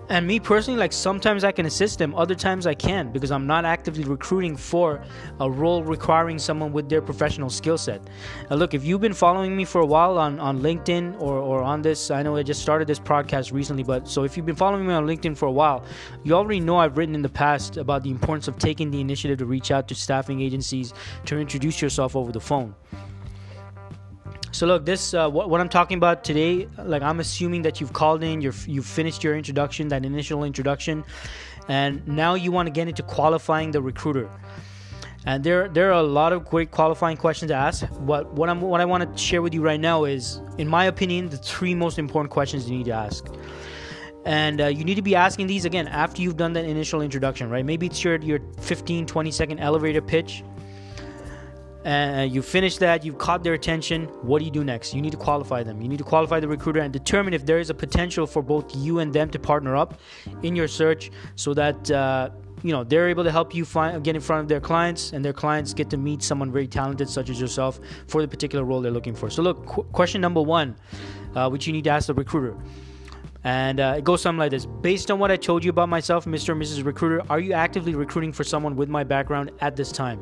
And 0.09 0.25
me 0.25 0.39
personally, 0.39 0.79
like 0.79 0.91
sometimes 0.91 1.43
I 1.43 1.51
can 1.51 1.67
assist 1.67 1.99
them, 1.99 2.15
other 2.15 2.33
times 2.33 2.65
I 2.65 2.73
can't 2.73 3.13
because 3.13 3.31
I'm 3.31 3.45
not 3.45 3.63
actively 3.63 4.03
recruiting 4.03 4.55
for 4.55 5.03
a 5.39 5.49
role 5.49 5.83
requiring 5.83 6.39
someone 6.39 6.71
with 6.73 6.89
their 6.89 6.99
professional 6.99 7.51
skill 7.51 7.77
set. 7.77 8.01
And 8.49 8.59
look, 8.59 8.73
if 8.73 8.83
you've 8.83 9.01
been 9.01 9.13
following 9.13 9.55
me 9.55 9.65
for 9.65 9.81
a 9.81 9.85
while 9.85 10.17
on, 10.17 10.39
on 10.39 10.61
LinkedIn 10.61 11.21
or, 11.21 11.35
or 11.35 11.61
on 11.61 11.83
this, 11.83 12.09
I 12.09 12.23
know 12.23 12.35
I 12.35 12.41
just 12.41 12.59
started 12.59 12.87
this 12.87 12.99
podcast 12.99 13.53
recently, 13.53 13.83
but 13.83 14.07
so 14.07 14.23
if 14.23 14.35
you've 14.35 14.47
been 14.47 14.55
following 14.55 14.87
me 14.87 14.93
on 14.93 15.05
LinkedIn 15.05 15.37
for 15.37 15.45
a 15.45 15.51
while, 15.51 15.85
you 16.23 16.33
already 16.33 16.59
know 16.59 16.77
I've 16.77 16.97
written 16.97 17.13
in 17.13 17.21
the 17.21 17.29
past 17.29 17.77
about 17.77 18.01
the 18.01 18.09
importance 18.09 18.47
of 18.47 18.57
taking 18.57 18.89
the 18.89 19.01
initiative 19.01 19.37
to 19.37 19.45
reach 19.45 19.69
out 19.69 19.87
to 19.89 19.95
staffing 19.95 20.41
agencies 20.41 20.91
to 21.25 21.37
introduce 21.37 21.83
yourself 21.83 22.15
over 22.15 22.31
the 22.31 22.41
phone. 22.41 22.73
So 24.51 24.65
look, 24.65 24.85
this 24.85 25.13
uh, 25.13 25.29
what, 25.29 25.49
what, 25.49 25.61
I'm 25.61 25.69
talking 25.69 25.97
about 25.97 26.23
today. 26.23 26.67
Like 26.77 27.01
I'm 27.01 27.19
assuming 27.19 27.61
that 27.63 27.79
you've 27.79 27.93
called 27.93 28.23
in, 28.23 28.41
you're 28.41 28.53
you've 28.65 28.85
finished 28.85 29.23
your 29.23 29.35
introduction, 29.35 29.89
that 29.89 30.05
initial 30.05 30.43
introduction, 30.43 31.03
and 31.67 32.05
now 32.07 32.33
you 32.33 32.51
want 32.51 32.67
to 32.67 32.71
get 32.71 32.87
into 32.87 33.03
qualifying 33.03 33.71
the 33.71 33.81
recruiter. 33.81 34.29
And 35.25 35.43
there 35.43 35.67
there 35.67 35.89
are 35.89 35.99
a 35.99 36.03
lot 36.03 36.33
of 36.33 36.45
great 36.45 36.71
qualifying 36.71 37.17
questions 37.17 37.49
to 37.49 37.55
ask. 37.55 37.85
What 37.99 38.33
what 38.33 38.49
I'm 38.49 38.61
what 38.61 38.81
I 38.81 38.85
want 38.85 39.15
to 39.15 39.21
share 39.21 39.41
with 39.41 39.53
you 39.53 39.61
right 39.61 39.79
now 39.79 40.05
is, 40.05 40.41
in 40.57 40.67
my 40.67 40.85
opinion, 40.85 41.29
the 41.29 41.37
three 41.37 41.75
most 41.75 41.99
important 41.99 42.31
questions 42.31 42.69
you 42.69 42.77
need 42.77 42.85
to 42.85 42.93
ask. 42.93 43.27
And 44.25 44.61
uh, 44.61 44.67
you 44.67 44.83
need 44.83 44.95
to 44.95 45.01
be 45.01 45.15
asking 45.15 45.47
these 45.47 45.65
again 45.65 45.87
after 45.87 46.21
you've 46.21 46.37
done 46.37 46.53
that 46.53 46.65
initial 46.65 47.01
introduction, 47.01 47.49
right? 47.49 47.65
Maybe 47.65 47.85
it's 47.85 48.03
your 48.03 48.17
your 48.17 48.39
15 48.61 49.05
20 49.05 49.31
second 49.31 49.59
elevator 49.59 50.01
pitch 50.01 50.43
and 51.89 52.31
you 52.31 52.43
finish 52.43 52.77
that, 52.77 53.03
you've 53.03 53.17
caught 53.17 53.43
their 53.43 53.55
attention. 53.55 54.03
What 54.21 54.39
do 54.39 54.45
you 54.45 54.51
do 54.51 54.63
next? 54.63 54.93
You 54.93 55.01
need 55.01 55.11
to 55.13 55.17
qualify 55.17 55.63
them. 55.63 55.81
You 55.81 55.87
need 55.87 55.97
to 55.97 56.03
qualify 56.03 56.39
the 56.39 56.47
recruiter 56.47 56.81
and 56.81 56.93
determine 56.93 57.33
if 57.33 57.47
there 57.47 57.57
is 57.57 57.71
a 57.71 57.73
potential 57.73 58.27
for 58.27 58.43
both 58.43 58.75
you 58.75 58.99
and 58.99 59.11
them 59.11 59.31
to 59.31 59.39
partner 59.39 59.75
up 59.75 59.99
in 60.43 60.55
your 60.55 60.67
search 60.67 61.09
so 61.35 61.53
that. 61.55 61.89
Uh, 61.89 62.29
you 62.61 62.73
know 62.73 62.83
they're 62.83 63.07
able 63.07 63.23
to 63.23 63.31
help 63.31 63.55
you 63.55 63.63
find 63.63 64.03
get 64.03 64.15
in 64.15 64.21
front 64.21 64.41
of 64.41 64.49
their 64.49 64.59
clients 64.59 65.13
and 65.13 65.23
their 65.23 65.31
clients 65.31 65.73
get 65.73 65.89
to 65.89 65.95
meet 65.95 66.21
someone 66.21 66.51
very 66.51 66.67
talented 66.67 67.07
such 67.07 67.29
as 67.29 67.39
yourself 67.39 67.79
for 68.07 68.21
the 68.21 68.27
particular 68.27 68.65
role 68.65 68.81
they're 68.81 68.91
looking 68.91 69.15
for 69.15 69.29
so 69.29 69.41
look 69.41 69.65
qu- 69.65 69.83
question 69.93 70.19
number 70.19 70.41
one 70.41 70.75
uh, 71.35 71.49
which 71.49 71.65
you 71.65 71.71
need 71.71 71.85
to 71.85 71.89
ask 71.89 72.07
the 72.07 72.13
recruiter 72.13 72.57
and 73.45 73.79
uh, 73.79 73.95
it 73.97 74.03
goes 74.03 74.21
something 74.21 74.39
like 74.39 74.51
this 74.51 74.65
based 74.65 75.09
on 75.09 75.19
what 75.19 75.31
i 75.31 75.37
told 75.37 75.63
you 75.63 75.69
about 75.69 75.87
myself 75.87 76.25
mr 76.25 76.49
and 76.51 76.61
mrs 76.61 76.83
recruiter 76.83 77.21
are 77.29 77.39
you 77.39 77.53
actively 77.53 77.95
recruiting 77.95 78.33
for 78.33 78.43
someone 78.43 78.75
with 78.75 78.89
my 78.89 79.05
background 79.05 79.49
at 79.61 79.77
this 79.77 79.89
time 79.89 80.19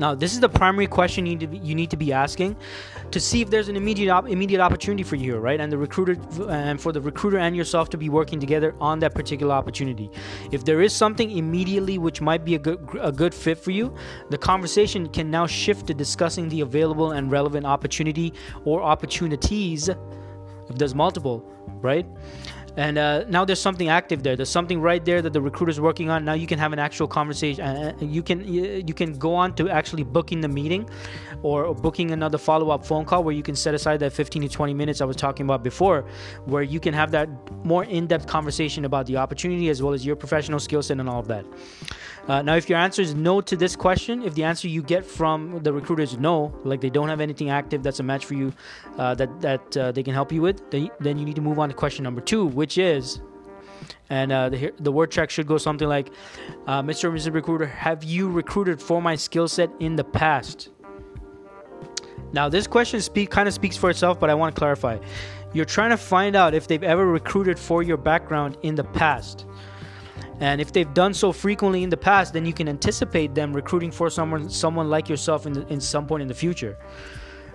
now, 0.00 0.14
this 0.14 0.32
is 0.32 0.40
the 0.40 0.48
primary 0.48 0.86
question 0.86 1.26
you 1.26 1.32
need 1.36 1.40
to 1.40 1.46
be, 1.46 1.58
you 1.58 1.74
need 1.74 1.90
to 1.90 1.96
be 1.98 2.10
asking 2.10 2.56
to 3.10 3.20
see 3.20 3.42
if 3.42 3.50
there's 3.50 3.68
an 3.68 3.76
immediate 3.76 4.10
op- 4.10 4.28
immediate 4.28 4.60
opportunity 4.62 5.02
for 5.02 5.16
you, 5.16 5.36
right? 5.36 5.60
And 5.60 5.70
the 5.70 5.76
recruiter 5.76 6.16
and 6.48 6.80
for 6.80 6.90
the 6.90 7.02
recruiter 7.02 7.36
and 7.36 7.54
yourself 7.54 7.90
to 7.90 7.98
be 7.98 8.08
working 8.08 8.40
together 8.40 8.74
on 8.80 8.98
that 9.00 9.14
particular 9.14 9.54
opportunity. 9.54 10.10
If 10.52 10.64
there 10.64 10.80
is 10.80 10.94
something 10.94 11.30
immediately 11.30 11.98
which 11.98 12.22
might 12.22 12.46
be 12.46 12.54
a 12.54 12.58
good 12.58 12.80
a 12.98 13.12
good 13.12 13.34
fit 13.34 13.58
for 13.58 13.72
you, 13.72 13.94
the 14.30 14.38
conversation 14.38 15.06
can 15.06 15.30
now 15.30 15.46
shift 15.46 15.86
to 15.88 15.94
discussing 15.94 16.48
the 16.48 16.62
available 16.62 17.12
and 17.12 17.30
relevant 17.30 17.66
opportunity 17.66 18.32
or 18.64 18.82
opportunities 18.82 19.90
if 20.70 20.78
there's 20.78 20.94
multiple, 20.94 21.44
right? 21.82 22.06
And 22.76 22.98
uh, 22.98 23.24
now 23.28 23.44
there's 23.44 23.60
something 23.60 23.88
active 23.88 24.22
there. 24.22 24.36
There's 24.36 24.48
something 24.48 24.80
right 24.80 25.04
there 25.04 25.22
that 25.22 25.32
the 25.32 25.40
recruiter's 25.40 25.80
working 25.80 26.10
on. 26.10 26.24
Now 26.24 26.34
you 26.34 26.46
can 26.46 26.58
have 26.58 26.72
an 26.72 26.78
actual 26.78 27.08
conversation 27.08 27.64
and 27.64 28.14
you 28.14 28.22
can 28.22 28.46
you 28.46 28.94
can 28.94 29.18
go 29.18 29.34
on 29.34 29.54
to 29.56 29.68
actually 29.68 30.04
booking 30.04 30.40
the 30.40 30.48
meeting 30.48 30.88
or 31.42 31.74
booking 31.74 32.10
another 32.10 32.38
follow-up 32.38 32.84
phone 32.84 33.04
call 33.04 33.24
where 33.24 33.34
you 33.34 33.42
can 33.42 33.56
set 33.56 33.74
aside 33.74 34.00
that 34.00 34.12
15 34.12 34.42
to 34.42 34.48
20 34.48 34.74
minutes 34.74 35.00
i 35.00 35.04
was 35.04 35.16
talking 35.16 35.46
about 35.46 35.62
before 35.62 36.04
where 36.44 36.62
you 36.62 36.80
can 36.80 36.92
have 36.94 37.10
that 37.10 37.28
more 37.64 37.84
in-depth 37.84 38.26
conversation 38.26 38.84
about 38.84 39.06
the 39.06 39.16
opportunity 39.16 39.68
as 39.68 39.82
well 39.82 39.94
as 39.94 40.04
your 40.04 40.16
professional 40.16 40.58
skill 40.58 40.82
set 40.82 40.98
and 40.98 41.08
all 41.08 41.20
of 41.20 41.28
that 41.28 41.44
uh, 42.28 42.42
now, 42.42 42.54
if 42.54 42.68
your 42.68 42.78
answer 42.78 43.02
is 43.02 43.14
no 43.14 43.40
to 43.40 43.56
this 43.56 43.74
question, 43.74 44.22
if 44.22 44.34
the 44.34 44.44
answer 44.44 44.68
you 44.68 44.82
get 44.82 45.04
from 45.04 45.60
the 45.62 45.72
recruiter 45.72 46.02
is 46.02 46.18
no, 46.18 46.54
like 46.64 46.80
they 46.80 46.90
don't 46.90 47.08
have 47.08 47.20
anything 47.20 47.50
active 47.50 47.82
that's 47.82 48.00
a 48.00 48.02
match 48.02 48.24
for 48.24 48.34
you, 48.34 48.52
uh, 48.98 49.14
that 49.14 49.40
that 49.40 49.76
uh, 49.76 49.92
they 49.92 50.02
can 50.02 50.14
help 50.14 50.30
you 50.32 50.42
with, 50.42 50.70
then, 50.70 50.90
then 51.00 51.18
you 51.18 51.24
need 51.24 51.36
to 51.36 51.42
move 51.42 51.58
on 51.58 51.68
to 51.68 51.74
question 51.74 52.04
number 52.04 52.20
two, 52.20 52.46
which 52.46 52.78
is, 52.78 53.20
And 54.10 54.32
uh, 54.32 54.48
the, 54.48 54.72
the 54.78 54.92
word 54.92 55.10
track 55.10 55.30
should 55.30 55.46
go 55.46 55.56
something 55.56 55.88
like, 55.88 56.12
uh, 56.66 56.82
Mr. 56.82 57.04
or 57.04 57.12
Mrs. 57.12 57.32
Recruiter, 57.32 57.66
have 57.66 58.04
you 58.04 58.28
recruited 58.28 58.80
for 58.82 59.00
my 59.00 59.14
skill 59.14 59.48
set 59.48 59.70
in 59.80 59.96
the 59.96 60.04
past? 60.04 60.70
Now, 62.32 62.48
this 62.48 62.66
question 62.66 63.00
speak 63.00 63.30
kind 63.30 63.48
of 63.48 63.54
speaks 63.54 63.76
for 63.76 63.90
itself, 63.90 64.20
but 64.20 64.30
I 64.30 64.34
want 64.34 64.54
to 64.54 64.58
clarify. 64.58 64.98
You're 65.52 65.64
trying 65.64 65.90
to 65.90 65.96
find 65.96 66.36
out 66.36 66.54
if 66.54 66.68
they've 66.68 66.82
ever 66.82 67.06
recruited 67.06 67.58
for 67.58 67.82
your 67.82 67.96
background 67.96 68.56
in 68.62 68.76
the 68.76 68.84
past. 68.84 69.46
And 70.40 70.60
if 70.60 70.72
they've 70.72 70.92
done 70.94 71.12
so 71.12 71.32
frequently 71.32 71.82
in 71.82 71.90
the 71.90 71.96
past, 71.96 72.32
then 72.32 72.46
you 72.46 72.54
can 72.54 72.68
anticipate 72.68 73.34
them 73.34 73.52
recruiting 73.52 73.90
for 73.90 74.08
someone 74.08 74.48
someone 74.48 74.88
like 74.88 75.08
yourself 75.08 75.46
in, 75.46 75.52
the, 75.52 75.66
in 75.68 75.80
some 75.80 76.06
point 76.06 76.22
in 76.22 76.28
the 76.28 76.34
future. 76.34 76.76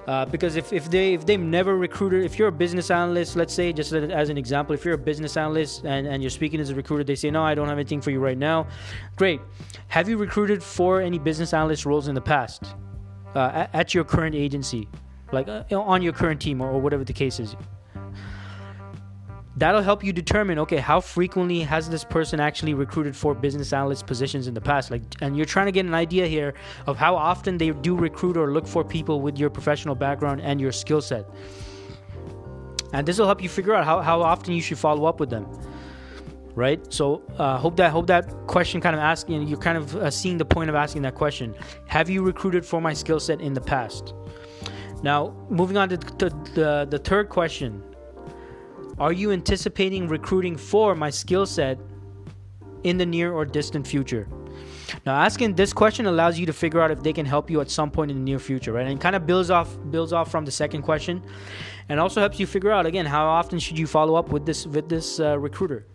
Uh, 0.08 0.24
because 0.24 0.56
if, 0.56 0.72
if 0.72 0.90
they 0.92 1.16
if 1.16 1.26
they've 1.26 1.40
never 1.40 1.76
recruited 1.76 2.24
if 2.24 2.38
you're 2.38 2.50
a 2.50 2.52
business 2.52 2.92
analyst 2.92 3.36
let's 3.36 3.52
say 3.52 3.74
just 3.74 3.92
as 3.92 4.30
an 4.30 4.38
example 4.38 4.76
if 4.76 4.86
you're 4.86 4.94
a 4.94 4.98
business 4.98 5.36
analyst 5.36 5.84
and, 5.84 6.06
and 6.06 6.22
you're 6.22 6.30
speaking 6.30 6.60
as 6.60 6.70
a 6.70 6.76
recruiter 6.76 7.04
they 7.04 7.16
say 7.16 7.32
no 7.32 7.42
i 7.42 7.56
don't 7.56 7.68
have 7.68 7.80
anything 7.80 8.02
for 8.02 8.12
you 8.12 8.20
right 8.20 8.38
now. 8.38 8.68
Great. 9.16 9.42
Have 9.88 10.08
you 10.08 10.18
recruited 10.18 10.62
for 10.62 11.02
any 11.02 11.18
business 11.18 11.54
analyst 11.54 11.88
roles 11.88 12.08
in 12.08 12.14
the 12.14 12.22
past? 12.22 12.76
Uh, 13.34 13.66
at, 13.74 13.96
your 13.96 14.04
current 14.04 14.36
agency? 14.36 14.88
Like 15.32 15.48
uh, 15.48 15.64
on 15.72 16.04
your 16.04 16.14
current 16.14 16.40
team 16.40 16.62
or, 16.62 16.70
or 16.70 16.80
whatever 16.80 17.04
the 17.04 17.12
case 17.12 17.40
is 17.40 17.56
that'll 19.58 19.82
help 19.82 20.04
you 20.04 20.12
determine 20.12 20.60
okay 20.60 20.78
how 20.78 21.00
frequently 21.00 21.62
has 21.62 21.90
this 21.90 22.04
person 22.04 22.40
actually 22.40 22.74
recruited 22.74 23.16
for 23.16 23.34
business 23.34 23.74
analyst 23.74 24.06
positions 24.06 24.48
in 24.48 24.54
the 24.54 24.62
past? 24.62 24.92
Like 24.92 25.04
and 25.22 25.36
you're 25.38 25.46
trying 25.46 25.68
to 25.68 25.72
get 25.72 25.86
an 25.86 25.94
idea 25.94 26.28
here 26.28 26.54
of 26.88 26.98
how 26.98 27.16
often 27.16 27.58
they 27.58 27.72
do 27.72 27.96
recruit 27.96 28.38
or 28.38 28.52
look 28.52 28.68
for 28.68 28.84
people 28.84 29.22
with 29.22 29.38
your 29.38 29.50
professional 29.50 29.96
background 29.96 30.42
and 30.42 30.60
your 30.60 30.72
skill 30.72 31.02
set. 31.02 31.26
And 32.94 33.08
this 33.08 33.18
will 33.20 33.26
help 33.26 33.42
you 33.42 33.50
figure 33.50 33.74
out 33.74 33.84
how, 33.84 34.00
how 34.02 34.22
often 34.22 34.54
you 34.54 34.62
should 34.62 34.78
follow 34.78 35.06
up 35.06 35.20
with 35.20 35.30
them 35.30 35.48
right? 36.56 36.82
So 36.92 37.22
uh, 37.38 37.58
hope 37.58 37.76
that 37.78 37.92
hope 37.92 38.08
that 38.08 38.30
question 38.48 38.82
kind 38.82 38.96
of 38.96 39.02
asking 39.02 39.48
you're 39.48 39.60
kind 39.60 39.78
of 39.78 39.96
uh, 39.96 40.10
seeing 40.10 40.38
the 40.38 40.46
point 40.46 40.70
of 40.70 40.76
asking 40.76 41.04
that 41.04 41.16
question. 41.16 41.54
Have 41.88 42.10
you 42.10 42.24
recruited 42.24 42.66
for 42.66 42.82
my 42.82 42.94
skill 42.94 43.20
set 43.20 43.42
in 43.42 43.54
the 43.54 43.62
past? 43.62 44.14
Now 45.04 45.36
moving 45.50 45.78
on 45.78 45.90
to, 45.90 45.98
to 45.98 46.30
the, 46.56 46.88
the 46.90 46.98
third 46.98 47.30
question 47.30 47.84
are 48.98 49.12
you 49.12 49.32
anticipating 49.32 50.08
recruiting 50.08 50.56
for 50.56 50.96
my 50.96 51.10
skill 51.10 51.46
set 51.46 51.78
in 52.84 52.98
the 52.98 53.06
near 53.06 53.34
or 53.34 53.46
distant 53.46 53.86
future? 53.86 54.28
Now, 55.06 55.16
asking 55.16 55.56
this 55.56 55.74
question 55.74 56.06
allows 56.06 56.40
you 56.40 56.46
to 56.46 56.54
figure 56.54 56.80
out 56.80 56.92
if 56.92 57.04
they 57.04 57.12
can 57.12 57.26
help 57.26 57.50
you 57.50 57.60
at 57.60 57.70
some 57.70 57.92
point 57.92 58.12
in 58.12 58.18
the 58.18 58.24
near 58.24 58.40
future, 58.40 58.72
right? 58.72 58.88
And 58.88 59.02
kind 59.02 59.16
of 59.16 59.26
builds 59.26 59.50
off 59.50 59.78
builds 59.92 60.14
off 60.14 60.32
from 60.32 60.46
the 60.46 60.52
second 60.52 60.84
question, 60.84 61.22
and 61.90 62.00
also 62.00 62.22
helps 62.22 62.40
you 62.40 62.48
figure 62.48 62.72
out 62.72 62.86
again 62.86 63.06
how 63.06 63.26
often 63.26 63.60
should 63.60 63.78
you 63.78 63.88
follow 63.88 64.16
up 64.16 64.30
with 64.30 64.46
this 64.46 64.66
with 64.66 64.88
this 64.88 65.20
uh, 65.20 65.38
recruiter. 65.38 65.86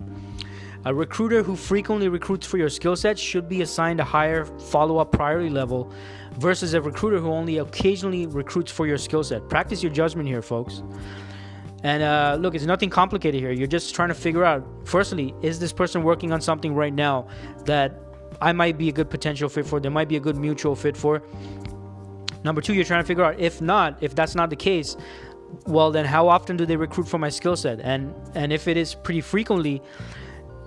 A 0.86 0.94
recruiter 0.94 1.42
who 1.42 1.56
frequently 1.56 2.08
recruits 2.08 2.46
for 2.46 2.56
your 2.56 2.70
skill 2.70 2.96
set 2.96 3.18
should 3.18 3.48
be 3.48 3.60
assigned 3.60 4.00
a 4.00 4.04
higher 4.04 4.46
follow 4.46 4.96
up 4.98 5.12
priority 5.12 5.50
level 5.50 5.92
versus 6.38 6.72
a 6.72 6.80
recruiter 6.80 7.18
who 7.18 7.30
only 7.30 7.58
occasionally 7.58 8.26
recruits 8.26 8.72
for 8.72 8.86
your 8.86 8.96
skill 8.96 9.22
set. 9.22 9.46
Practice 9.48 9.82
your 9.82 9.92
judgment 9.92 10.26
here, 10.26 10.40
folks. 10.40 10.82
And 11.82 12.02
uh, 12.02 12.36
look, 12.38 12.54
it's 12.54 12.66
nothing 12.66 12.90
complicated 12.90 13.40
here. 13.40 13.52
You're 13.52 13.66
just 13.66 13.94
trying 13.94 14.08
to 14.08 14.14
figure 14.14 14.44
out, 14.44 14.66
firstly, 14.84 15.34
is 15.42 15.58
this 15.58 15.72
person 15.72 16.02
working 16.02 16.32
on 16.32 16.40
something 16.40 16.74
right 16.74 16.92
now 16.92 17.26
that 17.64 17.94
I 18.40 18.52
might 18.52 18.76
be 18.76 18.88
a 18.88 18.92
good 18.92 19.08
potential 19.08 19.48
fit 19.48 19.66
for? 19.66 19.80
There 19.80 19.90
might 19.90 20.08
be 20.08 20.16
a 20.16 20.20
good 20.20 20.36
mutual 20.36 20.76
fit 20.76 20.96
for. 20.96 21.22
Number 22.44 22.60
two, 22.60 22.74
you're 22.74 22.84
trying 22.84 23.02
to 23.02 23.06
figure 23.06 23.24
out 23.24 23.38
if 23.38 23.60
not, 23.60 24.02
if 24.02 24.14
that's 24.14 24.34
not 24.34 24.50
the 24.50 24.56
case, 24.56 24.96
well 25.66 25.90
then 25.90 26.04
how 26.04 26.28
often 26.28 26.56
do 26.56 26.64
they 26.64 26.76
recruit 26.76 27.08
for 27.08 27.18
my 27.18 27.28
skill 27.28 27.56
set? 27.56 27.80
And 27.80 28.14
and 28.34 28.52
if 28.52 28.68
it 28.68 28.76
is 28.76 28.94
pretty 28.94 29.20
frequently, 29.20 29.82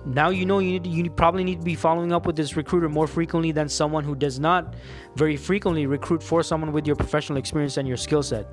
now 0.04 0.28
you 0.28 0.44
know 0.44 0.58
you 0.58 0.78
need, 0.78 0.86
you 0.86 1.10
probably 1.10 1.44
need 1.44 1.60
to 1.60 1.64
be 1.64 1.74
following 1.74 2.12
up 2.12 2.26
with 2.26 2.36
this 2.36 2.56
recruiter 2.56 2.88
more 2.88 3.06
frequently 3.06 3.52
than 3.52 3.68
someone 3.68 4.04
who 4.04 4.14
does 4.14 4.38
not 4.38 4.74
very 5.16 5.36
frequently 5.36 5.86
recruit 5.86 6.22
for 6.22 6.42
someone 6.42 6.72
with 6.72 6.86
your 6.86 6.96
professional 6.96 7.38
experience 7.38 7.76
and 7.76 7.88
your 7.88 7.96
skill 7.96 8.22
set. 8.22 8.46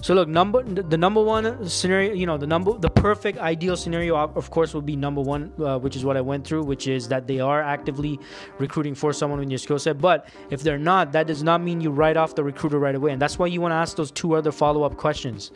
So 0.00 0.14
look, 0.14 0.28
number 0.28 0.62
the 0.62 0.96
number 0.96 1.22
one 1.22 1.68
scenario, 1.68 2.12
you 2.12 2.24
know, 2.24 2.38
the 2.38 2.46
number 2.46 2.78
the 2.78 2.88
perfect 2.88 3.38
ideal 3.38 3.76
scenario, 3.76 4.16
of 4.16 4.50
course, 4.50 4.72
would 4.72 4.86
be 4.86 4.94
number 4.94 5.20
one, 5.20 5.52
uh, 5.58 5.78
which 5.78 5.96
is 5.96 6.04
what 6.04 6.16
I 6.16 6.20
went 6.20 6.46
through, 6.46 6.62
which 6.62 6.86
is 6.86 7.08
that 7.08 7.26
they 7.26 7.40
are 7.40 7.60
actively 7.60 8.20
recruiting 8.58 8.94
for 8.94 9.12
someone 9.12 9.42
in 9.42 9.50
your 9.50 9.58
skill 9.58 9.78
set. 9.78 9.98
But 9.98 10.28
if 10.50 10.62
they're 10.62 10.78
not, 10.78 11.12
that 11.12 11.26
does 11.26 11.42
not 11.42 11.62
mean 11.62 11.80
you 11.80 11.90
write 11.90 12.16
off 12.16 12.36
the 12.36 12.44
recruiter 12.44 12.78
right 12.78 12.94
away, 12.94 13.10
and 13.10 13.20
that's 13.20 13.38
why 13.38 13.46
you 13.46 13.60
want 13.60 13.72
to 13.72 13.76
ask 13.76 13.96
those 13.96 14.12
two 14.12 14.36
other 14.36 14.52
follow 14.52 14.84
up 14.84 14.96
questions, 14.96 15.50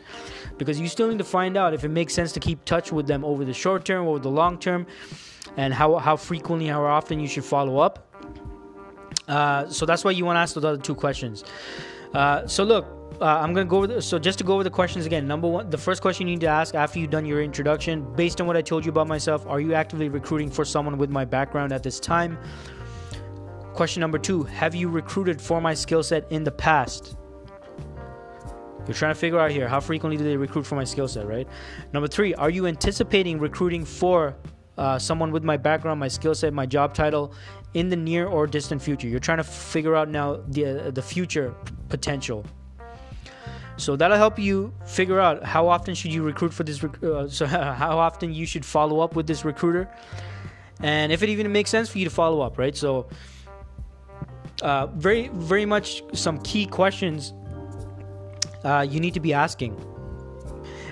because 0.57 0.79
you 0.79 0.89
still 0.89 1.07
need 1.07 1.19
to 1.19 1.23
find 1.23 1.55
out 1.55 1.73
if 1.73 1.85
it 1.85 1.89
makes 1.89 2.13
sense 2.13 2.33
to 2.33 2.41
keep 2.41 2.65
touch 2.65 2.91
with 2.91 3.07
them 3.07 3.23
over 3.23 3.45
the 3.45 3.53
short 3.53 3.85
term 3.85 4.05
or 4.05 4.19
the 4.19 4.29
long 4.29 4.57
term, 4.57 4.85
and 5.55 5.73
how 5.73 5.95
how 5.97 6.17
frequently, 6.17 6.67
how 6.67 6.83
often 6.83 7.19
you 7.19 7.27
should 7.27 7.45
follow 7.45 7.77
up. 7.77 8.13
Uh, 9.27 9.69
so 9.69 9.85
that's 9.85 10.03
why 10.03 10.11
you 10.11 10.25
want 10.25 10.35
to 10.35 10.41
ask 10.41 10.53
those 10.53 10.65
other 10.65 10.81
two 10.81 10.95
questions. 10.95 11.45
Uh, 12.13 12.45
so 12.45 12.63
look 12.63 12.85
uh, 13.21 13.25
I'm 13.25 13.53
gonna 13.53 13.65
go 13.65 13.77
over. 13.77 13.87
The, 13.87 14.01
so 14.01 14.19
just 14.19 14.37
to 14.39 14.43
go 14.43 14.53
over 14.53 14.63
the 14.63 14.69
questions 14.69 15.05
again. 15.05 15.27
Number 15.27 15.47
one, 15.47 15.69
the 15.69 15.77
first 15.77 16.01
question 16.01 16.27
you 16.27 16.33
need 16.33 16.41
to 16.41 16.47
ask 16.47 16.75
after 16.75 16.99
you've 16.99 17.09
done 17.09 17.25
your 17.25 17.41
introduction, 17.41 18.03
based 18.15 18.41
on 18.41 18.47
what 18.47 18.57
I 18.57 18.61
told 18.61 18.85
you 18.85 18.89
about 18.89 19.07
myself, 19.07 19.45
are 19.47 19.59
you 19.59 19.73
actively 19.73 20.09
recruiting 20.09 20.49
for 20.49 20.65
someone 20.65 20.97
with 20.97 21.09
my 21.09 21.25
background 21.25 21.71
at 21.71 21.83
this 21.83 21.99
time? 21.99 22.37
Question 23.73 24.01
number 24.01 24.17
two: 24.17 24.43
Have 24.43 24.75
you 24.75 24.89
recruited 24.89 25.41
for 25.41 25.61
my 25.61 25.73
skill 25.73 26.03
set 26.03 26.31
in 26.31 26.43
the 26.43 26.51
past? 26.51 27.15
You're 28.85 28.95
trying 28.95 29.13
to 29.13 29.19
figure 29.19 29.39
out 29.39 29.51
here 29.51 29.67
how 29.67 29.79
frequently 29.79 30.17
do 30.17 30.23
they 30.23 30.35
recruit 30.35 30.65
for 30.65 30.75
my 30.75 30.83
skill 30.83 31.07
set, 31.07 31.27
right? 31.27 31.47
Number 31.93 32.07
three: 32.07 32.33
Are 32.35 32.49
you 32.49 32.67
anticipating 32.67 33.39
recruiting 33.39 33.85
for 33.85 34.35
uh, 34.77 34.99
someone 34.99 35.31
with 35.31 35.43
my 35.43 35.57
background, 35.57 35.99
my 35.99 36.07
skill 36.07 36.35
set, 36.35 36.53
my 36.53 36.65
job 36.65 36.93
title 36.93 37.33
in 37.73 37.89
the 37.89 37.95
near 37.95 38.27
or 38.27 38.47
distant 38.47 38.81
future? 38.81 39.07
You're 39.07 39.19
trying 39.19 39.37
to 39.37 39.43
figure 39.43 39.95
out 39.95 40.09
now 40.09 40.41
the 40.47 40.87
uh, 40.87 40.91
the 40.91 41.01
future 41.01 41.55
potential 41.89 42.45
so 43.77 43.95
that'll 43.95 44.17
help 44.17 44.37
you 44.37 44.73
figure 44.85 45.19
out 45.19 45.43
how 45.43 45.67
often 45.67 45.95
should 45.95 46.13
you 46.13 46.23
recruit 46.23 46.53
for 46.53 46.63
this. 46.63 46.83
Rec- 46.83 47.03
uh, 47.03 47.27
so 47.39 47.45
how 47.45 47.97
often 47.97 48.33
you 48.33 48.45
should 48.45 48.65
follow 48.65 48.99
up 48.99 49.15
with 49.15 49.27
this 49.27 49.45
recruiter, 49.45 49.89
and 50.81 51.11
if 51.11 51.23
it 51.23 51.29
even 51.29 51.51
makes 51.51 51.69
sense 51.69 51.89
for 51.89 51.97
you 51.97 52.05
to 52.05 52.11
follow 52.11 52.41
up, 52.41 52.57
right? 52.57 52.75
So, 52.75 53.07
uh, 54.61 54.87
very 54.87 55.29
very 55.33 55.65
much 55.65 56.03
some 56.13 56.39
key 56.39 56.65
questions 56.65 57.33
uh, 58.63 58.85
you 58.87 58.99
need 58.99 59.13
to 59.13 59.19
be 59.19 59.33
asking. 59.33 59.75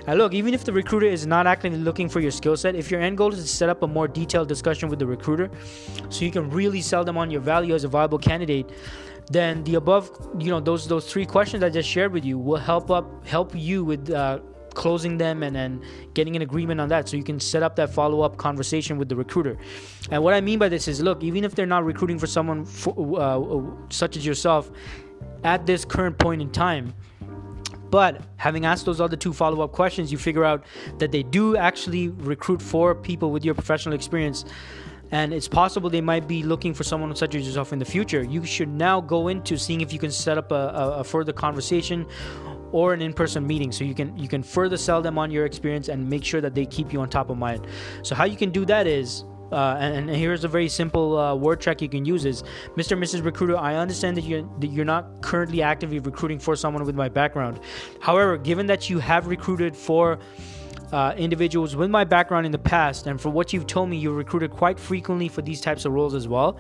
And 0.08 0.18
look, 0.18 0.34
even 0.34 0.54
if 0.54 0.64
the 0.64 0.74
recruiter 0.74 1.06
is 1.06 1.26
not 1.26 1.48
actively 1.48 1.80
looking 1.80 2.10
for 2.10 2.20
your 2.20 2.32
skill 2.32 2.58
set, 2.58 2.76
if 2.76 2.90
your 2.90 3.02
end 3.02 3.18
goal 3.18 3.34
is 3.34 3.42
to 3.42 3.48
set 3.48 3.70
up 3.70 3.84
a 3.84 3.88
more 3.88 4.08
detailed 4.08 4.48
discussion 4.48 4.90
with 4.90 5.00
the 5.00 5.06
recruiter 5.06 5.50
so 6.10 6.26
you 6.26 6.32
can 6.32 6.50
really 6.50 6.82
sell 6.82 7.04
them 7.04 7.18
on 7.18 7.30
your 7.30 7.42
value 7.42 7.76
as 7.76 7.84
a 7.84 7.88
viable 7.88 8.18
candidate, 8.18 8.70
then 9.30 9.64
the 9.64 9.76
above, 9.76 10.10
you 10.40 10.50
know, 10.50 10.60
those 10.60 10.88
those 10.88 11.12
three 11.12 11.26
questions 11.26 11.64
I 11.64 11.70
just 11.70 11.88
shared 11.88 12.12
with 12.12 12.26
you 12.26 12.38
will 12.38 12.58
help 12.58 12.90
up 12.90 13.26
help 13.26 13.54
you 13.56 13.84
with 13.84 14.10
uh, 14.10 14.40
closing 14.74 15.18
them 15.18 15.44
and 15.44 15.56
then 15.56 15.82
getting 16.14 16.36
an 16.36 16.42
agreement 16.42 16.80
on 16.80 16.90
that 16.90 17.08
so 17.08 17.18
you 17.18 17.24
can 17.24 17.40
set 17.40 17.64
up 17.64 17.76
that 17.76 17.94
follow-up 17.94 18.38
conversation 18.38 18.98
with 18.98 19.10
the 19.10 19.16
recruiter. 19.16 19.58
And 20.10 20.24
what 20.24 20.34
i 20.34 20.42
mean 20.42 20.60
by 20.60 20.70
this 20.70 20.88
is 20.88 21.02
look 21.02 21.24
even 21.24 21.44
if 21.44 21.56
they're 21.56 21.66
not 21.66 21.86
recruiting 21.86 22.20
for 22.20 22.28
someone 22.28 22.66
for, 22.66 22.94
uh, 23.20 23.62
such 23.90 24.18
as 24.18 24.26
yourself 24.26 24.72
at 25.44 25.66
this 25.66 25.86
current 25.86 26.18
point 26.18 26.42
in 26.42 26.52
time 26.52 26.94
but 27.92 28.22
having 28.38 28.66
asked 28.66 28.86
those 28.86 29.00
other 29.00 29.18
two 29.18 29.34
follow 29.34 29.62
up 29.62 29.74
questions, 29.74 30.12
you 30.12 30.18
figure 30.18 30.46
out 30.46 30.66
that 30.98 31.12
they 31.12 31.24
do 31.24 31.58
actually 31.58 32.08
recruit 32.08 32.62
for 32.62 32.96
people 32.96 33.32
with 33.32 33.46
your 33.46 33.54
professional 33.54 33.94
experience 33.94 34.46
and 35.12 35.34
it's 35.34 35.48
possible 35.48 35.90
they 35.90 36.00
might 36.02 36.26
be 36.26 36.42
looking 36.42 36.74
for 36.74 36.84
someone 36.86 37.14
such 37.16 37.36
as 37.36 37.46
yourself 37.46 37.74
in 37.74 37.80
the 37.80 37.86
future. 37.86 38.24
You 38.24 38.46
should 38.46 38.70
now 38.70 39.02
go 39.02 39.28
into 39.28 39.58
seeing 39.58 39.82
if 39.82 39.92
you 39.92 40.00
can 40.00 40.10
set 40.10 40.38
up 40.38 40.54
a, 40.54 40.56
a, 40.56 40.92
a 41.00 41.04
further 41.04 41.34
conversation 41.34 42.08
or 42.72 42.94
an 42.94 43.02
in-person 43.02 43.46
meeting 43.46 43.72
so 43.72 43.84
you 43.84 43.94
can 43.94 44.18
you 44.18 44.30
can 44.30 44.42
further 44.42 44.78
sell 44.78 45.02
them 45.02 45.18
on 45.18 45.30
your 45.30 45.46
experience 45.46 45.90
and 45.90 46.10
make 46.10 46.24
sure 46.24 46.40
that 46.40 46.56
they 46.56 46.66
keep 46.66 46.94
you 46.94 47.02
on 47.02 47.10
top 47.10 47.30
of 47.30 47.38
mind 47.38 47.68
so 48.02 48.16
how 48.16 48.24
you 48.24 48.38
can 48.38 48.50
do 48.50 48.64
that 48.64 48.88
is 48.88 49.26
uh, 49.52 49.78
and, 49.80 50.10
here's 50.10 50.44
a 50.44 50.48
very 50.48 50.70
simple 50.70 51.18
uh, 51.18 51.36
word 51.36 51.62
track 51.62 51.82
you 51.82 51.90
can 51.90 52.06
use 52.06 52.26
is 52.26 52.44
Mr. 52.76 52.94
and 52.94 53.04
Mrs. 53.04 53.24
Recruiter, 53.24 53.58
I 53.58 53.76
understand 53.76 54.18
that 54.18 54.24
you're, 54.24 54.44
that 54.60 54.68
you're 54.68 54.86
not 54.86 55.22
currently 55.22 55.62
actively 55.62 56.00
recruiting 56.00 56.40
for 56.40 56.56
someone 56.56 56.84
with 56.86 56.96
my 56.96 57.10
background. 57.10 57.60
However, 58.00 58.38
given 58.38 58.66
that 58.68 58.90
you 58.90 59.00
have 59.00 59.28
recruited 59.28 59.76
for 59.76 60.20
uh, 60.92 61.14
individuals 61.18 61.76
with 61.76 61.90
my 61.90 62.04
background 62.04 62.46
in 62.46 62.52
the 62.52 62.60
past, 62.60 63.08
and 63.08 63.20
for 63.20 63.30
what 63.30 63.54
you've 63.54 63.68
told 63.68 63.90
me, 63.90 63.98
you've 63.98 64.16
recruited 64.16 64.52
quite 64.52 64.80
frequently 64.80 65.28
for 65.28 65.42
these 65.42 65.62
types 65.62 65.86
of 65.86 65.94
roles 65.94 66.14
as 66.14 66.28
well. 66.28 66.58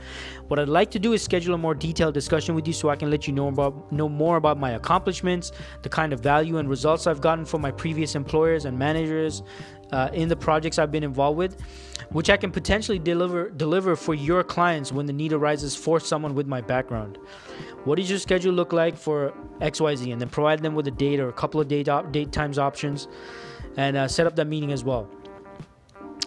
What 0.47 0.59
I'd 0.59 0.69
like 0.69 0.91
to 0.91 0.99
do 0.99 1.13
is 1.13 1.21
schedule 1.21 1.53
a 1.53 1.57
more 1.57 1.75
detailed 1.75 2.13
discussion 2.13 2.55
with 2.55 2.65
you 2.65 2.73
so 2.73 2.89
I 2.89 2.95
can 2.95 3.09
let 3.09 3.27
you 3.27 3.33
know 3.33 3.47
about 3.47 3.91
know 3.91 4.07
more 4.07 4.37
about 4.37 4.57
my 4.57 4.71
accomplishments, 4.71 5.51
the 5.81 5.89
kind 5.89 6.13
of 6.13 6.21
value 6.21 6.57
and 6.57 6.69
results 6.69 7.07
I've 7.07 7.21
gotten 7.21 7.45
from 7.45 7.61
my 7.61 7.71
previous 7.71 8.15
employers 8.15 8.65
and 8.65 8.77
managers 8.77 9.43
uh, 9.91 10.09
in 10.13 10.29
the 10.29 10.35
projects 10.35 10.79
I've 10.79 10.91
been 10.91 11.03
involved 11.03 11.37
with, 11.37 11.61
which 12.11 12.29
I 12.29 12.37
can 12.37 12.51
potentially 12.51 12.99
deliver 12.99 13.49
deliver 13.49 13.95
for 13.95 14.13
your 14.13 14.43
clients 14.43 14.91
when 14.91 15.05
the 15.05 15.13
need 15.13 15.33
arises 15.33 15.75
for 15.75 15.99
someone 15.99 16.35
with 16.35 16.47
my 16.47 16.61
background. 16.61 17.17
What 17.83 17.97
does 17.97 18.09
your 18.09 18.19
schedule 18.19 18.53
look 18.53 18.73
like 18.73 18.95
for 18.95 19.33
XYZ, 19.59 20.11
and 20.11 20.21
then 20.21 20.29
provide 20.29 20.61
them 20.61 20.75
with 20.75 20.87
a 20.87 20.91
date 20.91 21.19
or 21.19 21.29
a 21.29 21.33
couple 21.33 21.59
of 21.59 21.67
date 21.67 21.89
op- 21.89 22.11
date 22.11 22.31
times 22.31 22.57
options 22.57 23.07
and 23.77 23.97
uh, 23.97 24.07
set 24.07 24.27
up 24.27 24.35
that 24.35 24.47
meeting 24.47 24.71
as 24.71 24.83
well. 24.83 25.09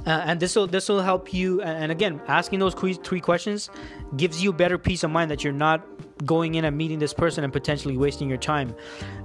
Uh, 0.06 0.22
and 0.26 0.38
this 0.38 0.54
will 0.54 0.66
this 0.66 0.88
will 0.88 1.00
help 1.00 1.32
you. 1.32 1.62
And 1.62 1.90
again, 1.90 2.20
asking 2.28 2.58
those 2.58 2.74
three 2.74 3.20
questions 3.20 3.70
gives 4.16 4.42
you 4.42 4.52
better 4.52 4.76
peace 4.76 5.02
of 5.02 5.10
mind 5.10 5.30
that 5.30 5.42
you're 5.42 5.52
not 5.52 5.86
going 6.26 6.56
in 6.56 6.64
and 6.64 6.76
meeting 6.76 6.98
this 6.98 7.14
person 7.14 7.42
and 7.42 7.52
potentially 7.52 7.96
wasting 7.96 8.28
your 8.28 8.38
time 8.38 8.74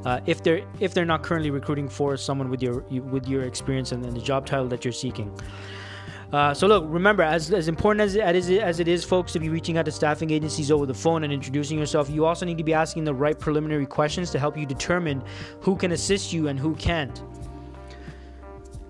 uh, 0.05 0.21
if 0.25 0.41
they're 0.41 0.65
if 0.79 0.93
they're 0.93 1.05
not 1.05 1.21
currently 1.21 1.51
recruiting 1.51 1.89
for 1.89 2.15
someone 2.15 2.49
with 2.49 2.61
your 2.61 2.81
with 3.01 3.27
your 3.27 3.43
experience 3.43 3.91
and, 3.91 4.03
the 4.03 4.21
job 4.21 4.45
title 4.45 4.67
that 4.67 4.85
you're 4.85 4.91
seeking. 4.91 5.31
Uh, 6.31 6.53
so 6.53 6.67
look, 6.67 6.83
remember, 6.87 7.23
as, 7.23 7.51
as 7.51 7.67
important 7.67 8.01
as 8.01 8.13
it, 8.15 8.35
is, 8.35 8.51
as 8.51 8.79
it 8.79 8.87
is, 8.87 9.03
folks, 9.03 9.33
to 9.33 9.39
be 9.39 9.49
reaching 9.49 9.79
out 9.79 9.85
to 9.85 9.91
staffing 9.91 10.29
agencies 10.29 10.69
over 10.69 10.85
the 10.85 10.93
phone 10.93 11.23
and 11.23 11.33
introducing 11.33 11.79
yourself, 11.79 12.07
you 12.07 12.23
also 12.23 12.45
need 12.45 12.57
to 12.57 12.63
be 12.63 12.73
asking 12.73 13.03
the 13.03 13.13
right 13.13 13.39
preliminary 13.39 13.87
questions 13.87 14.29
to 14.29 14.37
help 14.37 14.55
you 14.55 14.63
determine 14.63 15.23
who 15.59 15.75
can 15.75 15.91
assist 15.93 16.31
you 16.31 16.47
and 16.47 16.59
who 16.59 16.75
can't. 16.75 17.23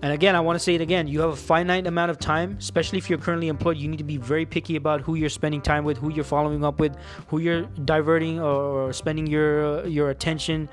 And 0.02 0.12
again, 0.12 0.34
I 0.34 0.40
want 0.40 0.56
to 0.56 0.60
say 0.60 0.74
it 0.74 0.80
again. 0.80 1.06
You 1.08 1.20
have 1.20 1.30
a 1.30 1.36
finite 1.36 1.86
amount 1.86 2.10
of 2.10 2.18
time, 2.18 2.56
especially 2.58 2.98
if 2.98 3.10
you're 3.10 3.18
currently 3.18 3.48
employed. 3.48 3.76
You 3.76 3.86
need 3.86 3.98
to 3.98 4.04
be 4.04 4.16
very 4.16 4.46
picky 4.46 4.76
about 4.76 5.02
who 5.02 5.14
you're 5.14 5.28
spending 5.28 5.60
time 5.60 5.84
with, 5.84 5.98
who 5.98 6.10
you're 6.10 6.24
following 6.24 6.64
up 6.64 6.80
with, 6.80 6.96
who 7.28 7.38
you're 7.38 7.62
diverting 7.84 8.40
or 8.40 8.92
spending 8.94 9.26
your 9.26 9.86
your 9.86 10.10
attention 10.10 10.70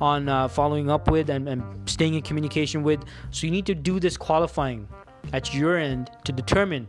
on 0.00 0.28
uh, 0.28 0.48
following 0.48 0.90
up 0.90 1.10
with 1.10 1.28
and, 1.28 1.48
and 1.48 1.62
staying 1.88 2.14
in 2.14 2.22
communication 2.22 2.82
with. 2.82 3.04
So 3.30 3.46
you 3.46 3.50
need 3.50 3.66
to 3.66 3.74
do 3.74 4.00
this 4.00 4.16
qualifying 4.16 4.88
at 5.32 5.54
your 5.54 5.76
end 5.76 6.10
to 6.24 6.32
determine 6.32 6.88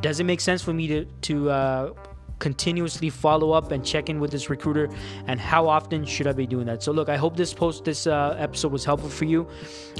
does 0.00 0.18
it 0.18 0.24
make 0.24 0.40
sense 0.40 0.62
for 0.62 0.72
me 0.72 0.86
to 0.86 1.04
to 1.22 1.50
uh, 1.50 1.92
continuously 2.40 3.10
follow 3.10 3.52
up 3.52 3.70
and 3.70 3.84
check 3.84 4.08
in 4.08 4.18
with 4.18 4.32
this 4.32 4.50
recruiter 4.50 4.88
and 5.26 5.38
how 5.38 5.68
often 5.68 6.04
should 6.04 6.26
i 6.26 6.32
be 6.32 6.46
doing 6.46 6.66
that? 6.66 6.82
So 6.82 6.90
look 6.90 7.08
i 7.08 7.16
hope 7.16 7.36
this 7.36 7.54
post 7.54 7.84
this 7.84 8.06
uh, 8.06 8.34
episode 8.38 8.72
was 8.72 8.84
helpful 8.84 9.10
for 9.10 9.26
you. 9.26 9.46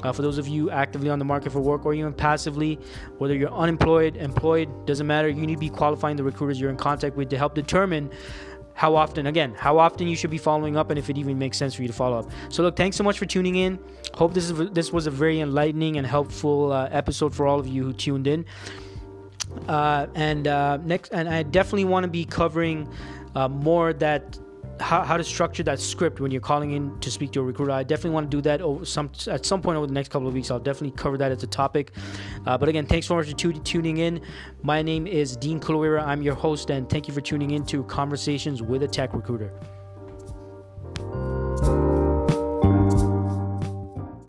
Uh, 0.03 0.13
for 0.13 0.23
those 0.23 0.39
of 0.39 0.49
you 0.49 0.71
actively 0.71 1.11
on 1.11 1.19
the 1.19 1.25
market 1.25 1.53
for 1.53 1.61
work 1.61 1.87
or 1.87 1.95
even 1.95 2.13
passively 2.13 2.79
whether 3.19 3.35
you're 3.37 3.53
unemployed 3.53 4.17
employed 4.17 4.69
doesn't 4.87 5.07
matter 5.07 5.29
you 5.29 5.47
need 5.47 5.55
to 5.55 5.61
be 5.61 5.71
qualifying 5.71 6.17
the 6.17 6.25
recruiters 6.25 6.61
you're 6.61 6.71
in 6.71 6.77
contact 6.77 7.17
with 7.17 7.29
to 7.29 7.39
help 7.39 7.55
determine 7.55 8.11
how 8.75 8.97
often 8.97 9.27
again 9.27 9.55
how 9.55 9.79
often 9.79 10.09
you 10.09 10.17
should 10.17 10.31
be 10.31 10.39
following 10.39 10.77
up 10.77 10.89
and 10.91 10.99
if 10.99 11.11
it 11.11 11.19
even 11.19 11.39
makes 11.39 11.59
sense 11.59 11.75
for 11.75 11.83
you 11.83 11.89
to 11.89 11.95
follow 11.95 12.19
up. 12.19 12.31
So 12.49 12.63
look 12.63 12.77
thanks 12.77 12.97
so 12.97 13.05
much 13.05 13.19
for 13.19 13.27
tuning 13.27 13.57
in. 13.57 13.79
Hope 14.15 14.33
this 14.33 14.49
is 14.49 14.71
this 14.71 14.91
was 14.93 15.07
a 15.07 15.11
very 15.11 15.41
enlightening 15.41 15.99
and 15.99 16.07
helpful 16.07 16.73
uh, 16.73 16.89
episode 16.91 17.35
for 17.35 17.47
all 17.47 17.61
of 17.61 17.67
you 17.67 17.85
who 17.85 17.93
tuned 17.93 18.27
in 18.27 18.47
uh, 19.69 20.07
and 20.15 20.47
uh, 20.47 20.79
next, 20.79 21.13
and 21.13 21.29
I 21.29 21.43
definitely 21.43 21.85
want 21.85 22.05
to 22.05 22.11
be 22.11 22.25
covering 22.25 22.89
uh, 23.35 23.49
more 23.49 23.93
that 23.95 24.39
how, 24.81 25.03
how 25.03 25.17
to 25.17 25.25
structure 25.25 25.63
that 25.63 25.79
script 25.79 26.21
when 26.21 26.31
you're 26.31 26.41
calling 26.41 26.73
in 26.73 26.99
to 27.01 27.11
speak 27.11 27.33
to 27.33 27.41
a 27.41 27.43
recruiter. 27.43 27.73
I 27.73 27.83
definitely 27.83 28.11
want 28.11 28.31
to 28.31 28.37
do 28.37 28.41
that 28.43 28.61
over 28.63 28.85
some 28.85 29.11
at 29.27 29.45
some 29.45 29.61
point 29.61 29.77
over 29.77 29.87
the 29.87 29.93
next 29.93 30.09
couple 30.09 30.27
of 30.27 30.35
weeks. 30.35 30.51
I'll 30.51 30.59
definitely 30.59 30.97
cover 30.97 31.19
that 31.19 31.31
as 31.31 31.43
a 31.43 31.47
topic. 31.47 31.93
Uh, 32.47 32.57
but 32.57 32.69
again, 32.69 32.87
thanks 32.87 33.07
so 33.07 33.15
much 33.15 33.29
for 33.29 33.37
t- 33.37 33.53
tuning 33.61 33.99
in. 33.99 34.23
My 34.63 34.83
name 34.83 35.07
is 35.07 35.37
Dean 35.37 35.61
Kuluira. 35.61 36.03
I'm 36.05 36.23
your 36.23 36.35
host, 36.35 36.71
and 36.71 36.89
thank 36.89 37.09
you 37.09 37.15
for 37.15 37.21
tuning 37.21 37.53
in 37.53 37.65
to 37.67 37.85
Conversations 37.85 38.63
with 38.63 38.83
a 38.83 38.89
Tech 38.89 39.13
Recruiter. 39.15 39.53